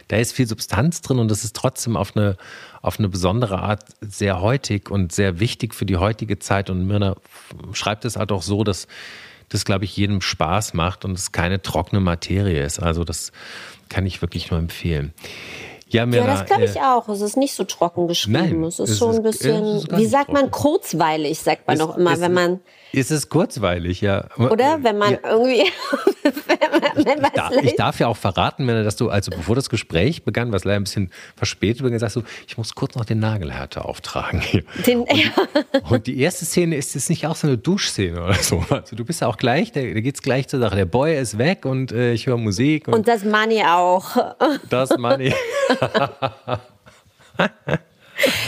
da 0.10 0.18
ist 0.18 0.32
viel 0.32 0.46
Substanz 0.48 1.02
drin 1.02 1.18
und 1.18 1.30
das 1.30 1.44
ist 1.44 1.56
trotzdem 1.56 1.98
auf 1.98 2.16
eine, 2.16 2.38
auf 2.84 3.00
eine 3.00 3.10
besondere 3.10 3.60
Art 3.60 3.84
sehr 4.02 4.42
heutig 4.42 4.92
und 4.92 5.12
sehr 5.12 5.40
wichtig 5.40 5.74
für 5.74 5.88
die 5.88 5.98
heutige 5.98 6.38
Zeit. 6.38 6.70
Und 6.70 6.86
Mirna 6.86 7.16
schreibt 7.74 8.06
es 8.06 8.16
halt 8.16 8.32
auch 8.32 8.44
so, 8.44 8.64
dass 8.64 8.88
das, 9.50 9.66
glaube 9.66 9.86
ich, 9.86 9.98
jedem 9.98 10.22
Spaß 10.22 10.76
macht 10.76 11.04
und 11.04 11.18
es 11.18 11.32
keine 11.32 11.64
trockene 11.64 12.00
Materie 12.00 12.64
ist. 12.64 12.80
Also 12.80 13.04
das 13.04 13.32
kann 13.90 14.06
ich 14.06 14.22
wirklich 14.22 14.52
nur 14.52 14.60
empfehlen. 14.60 15.14
Ja, 15.92 16.06
ja 16.06 16.26
das 16.26 16.46
glaube 16.46 16.66
ich 16.66 16.78
äh, 16.78 16.82
auch. 16.82 17.10
Es 17.10 17.22
ist 17.22 17.36
nicht 17.36 17.54
so 17.54 17.66
trocken 17.66 18.08
geschrieben. 18.08 18.34
Nein, 18.34 18.64
es 18.64 18.80
ist 18.80 18.92
es 18.92 18.98
schon 18.98 19.16
ein 19.16 19.24
bisschen, 19.24 19.84
wie 19.92 20.06
sagt 20.06 20.32
man, 20.32 20.50
kurzweilig, 20.50 21.40
sagt 21.40 21.68
man 21.68 21.78
doch 21.78 21.98
immer, 21.98 22.20
wenn 22.20 22.34
man. 22.34 22.60
Ist 22.94 23.12
es 23.12 23.30
kurzweilig, 23.30 24.02
ja. 24.02 24.26
Oder? 24.38 24.80
Wenn 24.84 24.98
man 24.98 25.14
ja. 25.14 25.20
irgendwie. 25.24 25.64
wenn 26.96 27.22
man 27.22 27.32
ich, 27.32 27.34
darf, 27.34 27.52
ich, 27.64 27.76
darf, 27.76 28.00
ja 28.00 28.08
auch 28.08 28.18
verraten, 28.18 28.68
wenn 28.68 28.84
dass 28.84 28.98
du, 28.98 29.10
also 29.10 29.32
bevor 29.32 29.56
das 29.56 29.70
Gespräch 29.70 30.24
begann, 30.24 30.52
was 30.52 30.66
leider 30.66 30.78
ein 30.78 30.84
bisschen 30.84 31.12
verspätet 31.36 31.84
begann, 31.84 32.00
sagst 32.00 32.18
du, 32.18 32.24
ich 32.48 32.58
muss 32.58 32.76
kurz 32.76 32.96
noch 32.96 33.06
den 33.06 33.20
Nagelhärte 33.20 33.86
auftragen. 33.86 34.42
Den, 34.86 35.02
und, 35.02 35.14
ja. 35.14 35.32
und, 35.90 36.08
die 36.08 36.20
erste 36.20 36.46
Szene 36.46 36.76
ist 36.76 36.94
jetzt 36.96 37.10
nicht 37.10 37.26
auch 37.28 37.36
so 37.36 37.48
eine 37.48 37.58
Duschszene 37.58 38.22
oder 38.22 38.34
so. 38.36 38.64
Also 38.70 38.96
du 38.96 39.06
bist 39.06 39.22
ja 39.22 39.28
auch 39.28 39.38
gleich, 39.38 39.72
da, 39.72 39.82
da 39.82 40.00
geht 40.00 40.16
es 40.16 40.22
gleich 40.22 40.48
zur 40.48 40.60
Sache. 40.60 40.76
Der 40.76 40.86
Boy 40.86 41.18
ist 41.18 41.38
weg 41.38 41.66
und 41.66 41.92
äh, 41.92 42.12
ich 42.14 42.28
höre 42.28 42.38
Musik. 42.38 42.88
Und, 42.88 42.94
und 42.96 43.08
das 43.08 43.24
Money 43.24 43.64
auch. 43.64 44.36
Das 44.70 44.98
Money. 44.98 45.34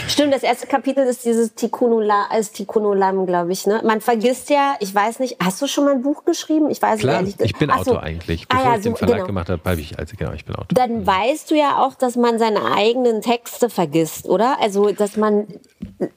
Stimmt, 0.08 0.32
das 0.32 0.42
erste 0.42 0.66
Kapitel 0.66 1.04
ist 1.04 1.24
dieses 1.24 1.54
Tikunulam, 1.54 3.26
glaube 3.26 3.52
ich. 3.52 3.66
Ne? 3.66 3.80
Man 3.84 4.00
vergisst 4.00 4.50
ja, 4.50 4.74
ich 4.80 4.94
weiß 4.94 5.18
nicht, 5.18 5.36
hast 5.42 5.60
du 5.60 5.66
schon 5.66 5.84
mal 5.84 5.94
ein 5.94 6.02
Buch 6.02 6.24
geschrieben? 6.24 6.70
Ich 6.70 6.80
weiß 6.80 7.00
Klar, 7.00 7.16
ehrlich 7.16 7.34
ich 7.40 7.56
bin 7.56 7.70
Ach 7.70 7.78
Autor 7.78 8.02
eigentlich. 8.02 8.46
Bevor 8.46 8.64
ah, 8.64 8.70
ja, 8.70 8.76
ich 8.76 8.82
den 8.82 8.96
Verlag 8.96 9.16
genau. 9.16 9.26
gemacht 9.26 9.48
habe, 9.48 9.60
habe 9.68 9.80
ich, 9.80 9.98
also 9.98 10.16
genau, 10.16 10.32
ich 10.32 10.44
bin 10.44 10.54
Autor. 10.54 10.68
Dann 10.72 11.00
mhm. 11.00 11.06
weißt 11.06 11.50
du 11.50 11.56
ja 11.56 11.84
auch, 11.84 11.94
dass 11.94 12.16
man 12.16 12.38
seine 12.38 12.72
eigenen 12.72 13.22
Texte 13.22 13.70
vergisst, 13.70 14.26
oder? 14.26 14.58
Also, 14.60 14.92
dass 14.92 15.16
man... 15.16 15.46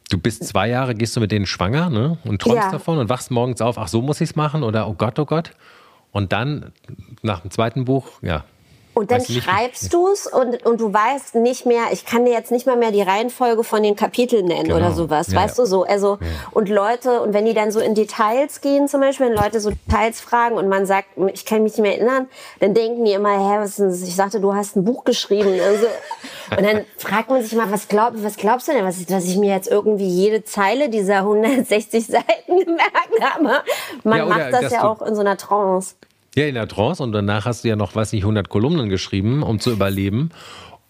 Du 0.09 0.17
bist 0.17 0.45
zwei 0.45 0.69
Jahre, 0.69 0.93
gehst 0.93 1.15
du 1.15 1.19
mit 1.19 1.31
denen 1.31 1.45
schwanger 1.45 1.89
ne? 1.89 2.17
und 2.25 2.41
träumst 2.41 2.57
ja. 2.57 2.71
davon 2.71 2.99
und 2.99 3.09
wachst 3.09 3.31
morgens 3.31 3.61
auf, 3.61 3.77
ach 3.77 3.87
so 3.87 4.01
muss 4.01 4.21
ich 4.21 4.29
es 4.29 4.35
machen 4.35 4.63
oder 4.63 4.87
oh 4.87 4.93
Gott, 4.93 5.17
oh 5.19 5.25
Gott. 5.25 5.51
Und 6.11 6.31
dann 6.31 6.71
nach 7.21 7.41
dem 7.41 7.51
zweiten 7.51 7.85
Buch, 7.85 8.07
ja, 8.21 8.43
und 8.97 9.11
dann 9.11 9.23
schreibst 9.23 9.93
du 9.93 10.07
es 10.07 10.25
und, 10.25 10.65
und 10.65 10.81
du 10.81 10.91
weißt 10.91 11.35
nicht 11.35 11.67
mehr, 11.67 11.83
ich 11.91 12.05
kann 12.05 12.25
dir 12.25 12.31
jetzt 12.31 12.51
nicht 12.51 12.65
mal 12.65 12.75
mehr 12.75 12.91
die 12.91 13.03
Reihenfolge 13.03 13.63
von 13.63 13.83
den 13.83 13.95
Kapiteln 13.95 14.45
nennen 14.45 14.63
genau. 14.63 14.77
oder 14.77 14.91
sowas, 14.91 15.31
ja, 15.31 15.39
weißt 15.39 15.57
ja. 15.57 15.63
du 15.63 15.69
so. 15.69 15.83
Also, 15.83 16.17
ja. 16.19 16.27
und 16.51 16.67
Leute, 16.67 17.21
und 17.21 17.33
wenn 17.33 17.45
die 17.45 17.53
dann 17.53 17.71
so 17.71 17.79
in 17.79 17.93
Details 17.93 18.59
gehen, 18.59 18.87
zum 18.87 19.01
Beispiel, 19.01 19.27
wenn 19.27 19.35
Leute 19.35 19.59
so 19.59 19.69
Details 19.69 20.19
fragen 20.19 20.55
und 20.55 20.67
man 20.67 20.87
sagt, 20.87 21.09
ich 21.31 21.45
kann 21.45 21.61
mich 21.61 21.73
nicht 21.73 21.81
mehr 21.81 21.93
erinnern, 21.93 22.27
dann 22.59 22.73
denken 22.73 23.05
die 23.05 23.11
immer, 23.11 23.29
hä, 23.37 23.59
was 23.59 23.77
ist 23.77 24.01
das? 24.01 24.07
Ich 24.07 24.15
sagte, 24.15 24.39
du 24.39 24.55
hast 24.55 24.75
ein 24.75 24.83
Buch 24.83 25.03
geschrieben. 25.03 25.59
Also, 25.63 25.85
und 26.57 26.65
dann 26.65 26.85
fragt 26.97 27.29
man 27.29 27.43
sich 27.43 27.53
mal, 27.53 27.71
was, 27.71 27.87
glaub, 27.87 28.13
was 28.15 28.35
glaubst 28.35 28.67
du 28.67 28.71
denn, 28.71 28.83
was, 28.83 29.05
dass 29.05 29.25
ich 29.25 29.37
mir 29.37 29.53
jetzt 29.53 29.67
irgendwie 29.67 30.07
jede 30.07 30.43
Zeile 30.43 30.89
dieser 30.89 31.17
160 31.17 32.07
Seiten 32.07 32.25
gemerkt 32.47 33.21
habe? 33.21 33.61
Man 34.03 34.27
macht 34.27 34.53
das 34.53 34.71
ja 34.71 34.89
auch 34.89 35.03
in 35.03 35.13
so 35.13 35.21
einer 35.21 35.37
Trance. 35.37 35.93
Ja, 36.37 36.45
in 36.45 36.53
der 36.53 36.67
Trance 36.67 37.01
und 37.01 37.13
danach 37.13 37.45
hast 37.45 37.63
du 37.63 37.67
ja 37.67 37.75
noch, 37.75 37.95
weiß 37.95 38.13
nicht, 38.13 38.21
100 38.21 38.47
Kolumnen 38.47 38.89
geschrieben, 38.89 39.41
um 39.41 39.59
zu 39.59 39.71
überleben. 39.71 40.29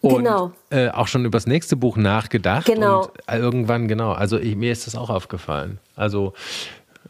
Und 0.01 0.25
genau. 0.25 0.51
äh, 0.69 0.89
auch 0.89 1.07
schon 1.07 1.23
über 1.23 1.37
das 1.37 1.47
nächste 1.47 1.77
Buch 1.77 1.95
nachgedacht. 1.95 2.65
Genau. 2.65 3.05
Und 3.05 3.11
irgendwann, 3.31 3.87
genau. 3.87 4.11
Also 4.11 4.37
ich, 4.37 4.57
mir 4.57 4.73
ist 4.73 4.87
das 4.87 4.95
auch 4.95 5.09
aufgefallen. 5.09 5.79
Also 5.95 6.33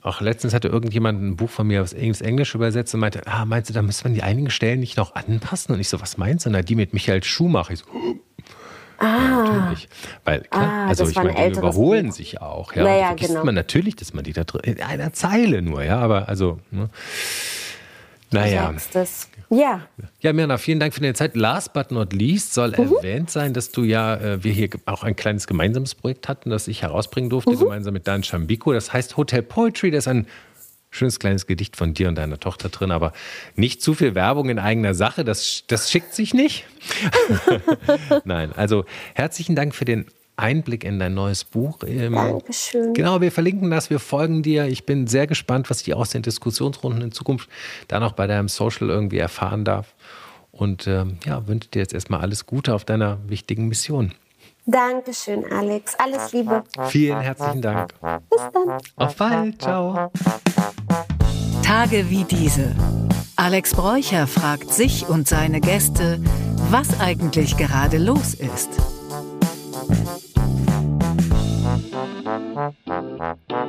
auch 0.04 0.22
letztens 0.22 0.54
hatte 0.54 0.68
irgendjemand 0.68 1.20
ein 1.20 1.36
Buch 1.36 1.50
von 1.50 1.66
mir 1.66 1.82
aus 1.82 1.94
ins 1.94 2.22
Englisch 2.22 2.54
übersetzt 2.54 2.94
und 2.94 3.00
meinte, 3.00 3.26
ah, 3.26 3.44
meinst 3.46 3.72
du, 3.72 3.74
da 3.74 3.82
müsste 3.82 4.04
man 4.04 4.14
die 4.14 4.22
einigen 4.22 4.52
Stellen 4.52 4.82
nicht 4.82 4.98
noch 4.98 5.16
anpassen? 5.16 5.74
Und 5.74 5.82
ich 5.82 5.90
so, 5.90 6.00
was 6.00 6.18
meinst 6.18 6.46
du? 6.46 6.52
Na, 6.52 6.62
die 6.62 6.76
mit 6.76 6.94
Michael 6.94 7.24
Schumacher. 7.24 7.74
Ich 7.74 7.80
so, 7.80 7.86
Ah, 9.00 9.06
ja, 9.06 9.60
natürlich. 9.60 9.90
Weil 10.24 10.42
klar, 10.42 10.64
ah, 10.64 10.88
also 10.88 11.08
ich 11.08 11.16
meine, 11.16 11.52
die 11.52 11.58
überholen 11.58 12.08
Buch. 12.08 12.16
sich 12.16 12.42
auch. 12.42 12.74
Ja, 12.74 12.84
naja, 12.84 13.14
genau. 13.14 13.44
man 13.44 13.54
natürlich, 13.54 13.96
dass 13.96 14.14
man 14.14 14.24
die 14.24 14.34
da 14.34 14.44
drin, 14.44 14.62
in 14.64 14.82
einer 14.82 15.14
Zeile 15.14 15.62
nur, 15.62 15.84
ja, 15.84 16.00
aber 16.00 16.28
also. 16.30 16.60
Ne. 16.72 16.90
Naja. 18.32 18.74
Ja. 19.50 19.88
Ja, 20.20 20.34
Mirna, 20.34 20.58
vielen 20.58 20.80
Dank 20.80 20.94
für 20.94 21.00
deine 21.00 21.14
Zeit. 21.14 21.36
Last 21.36 21.74
but 21.74 21.92
not 21.92 22.12
least 22.12 22.54
soll 22.54 22.72
mhm. 22.72 22.96
erwähnt 22.98 23.32
sein, 23.32 23.54
dass 23.54 23.72
du 23.72 23.84
ja, 23.84 24.16
äh, 24.16 24.44
wir 24.44 24.52
hier 24.52 24.70
auch 24.86 25.04
ein 25.04 25.16
kleines 25.16 25.48
gemeinsames 25.48 25.96
Projekt 25.96 26.28
hatten, 26.28 26.50
das 26.50 26.68
ich 26.68 26.82
herausbringen 26.82 27.30
durfte, 27.30 27.52
mhm. 27.52 27.60
gemeinsam 27.60 27.94
mit 27.94 28.08
Dan 28.08 28.24
Chambiko. 28.24 28.74
Das 28.74 28.92
heißt 28.92 29.16
Hotel 29.16 29.44
Poetry. 29.44 29.92
Das 29.92 30.04
ist 30.04 30.10
ein 30.10 30.28
schönes 30.90 31.20
kleines 31.20 31.48
Gedicht 31.48 31.78
von 31.78 31.94
dir 31.94 32.10
und 32.10 32.16
deiner 32.16 32.40
Tochter 32.40 32.70
drin, 32.70 32.92
aber 32.92 33.14
nicht 33.56 33.82
zu 33.82 33.94
viel 33.94 34.16
Werbung 34.16 34.50
in 34.50 34.60
eigener 34.60 34.94
Sache. 34.94 35.24
Das, 35.24 35.64
das 35.68 35.92
schickt 35.92 36.14
sich 36.14 36.34
nicht. 36.34 36.66
Nein, 38.26 38.52
also 38.54 38.86
herzlichen 39.14 39.56
Dank 39.56 39.76
für 39.76 39.86
den 39.86 40.06
Einblick 40.38 40.84
in 40.84 41.00
dein 41.00 41.14
neues 41.14 41.44
Buch. 41.44 41.80
Ähm, 41.86 42.14
Dankeschön. 42.14 42.94
Genau, 42.94 43.22
wir 43.22 43.32
verlinken 43.32 43.70
das, 43.72 43.90
wir 43.90 44.00
folgen 44.00 44.44
dir. 44.44 44.66
Ich 44.68 44.86
bin 44.86 45.08
sehr 45.08 45.28
gespannt, 45.28 45.70
was 45.70 45.82
ich 45.82 45.94
aus 45.94 46.12
den 46.12 46.22
Diskussionsrunden 46.22 47.02
in 47.02 47.12
Zukunft 47.12 47.50
dann 47.88 48.04
auch 48.04 48.14
bei 48.14 48.28
deinem 48.28 48.48
Social 48.48 48.90
irgendwie 48.90 49.18
erfahren 49.18 49.66
darf. 49.66 49.96
Und 50.52 50.88
ähm, 50.88 51.18
ja, 51.26 51.48
wünsche 51.48 51.70
dir 51.70 51.80
jetzt 51.80 51.94
erstmal 51.94 52.22
alles 52.22 52.46
Gute 52.46 52.74
auf 52.74 52.86
deiner 52.86 53.18
wichtigen 53.28 53.68
Mission. 53.68 54.14
Dankeschön, 54.66 55.46
Alex. 55.52 55.96
Alles 55.98 56.34
Liebe. 56.34 56.64
Vielen 56.90 57.22
herzlichen 57.22 57.62
Dank. 57.62 57.94
Bis 58.30 58.42
dann. 58.54 58.78
Auf 58.96 59.16
bald. 59.16 59.62
Ciao. 59.62 60.12
Tage 61.64 62.10
wie 62.10 62.26
diese. 62.26 62.76
Alex 63.38 63.74
Bräucher 63.74 64.28
fragt 64.28 64.74
sich 64.74 65.08
und 65.08 65.28
seine 65.28 65.62
Gäste, 65.62 66.20
was 66.70 67.00
eigentlich 67.00 67.56
gerade 67.56 67.98
los 67.98 68.34
ist. 68.34 68.70
Mm-hmm. 73.20 73.67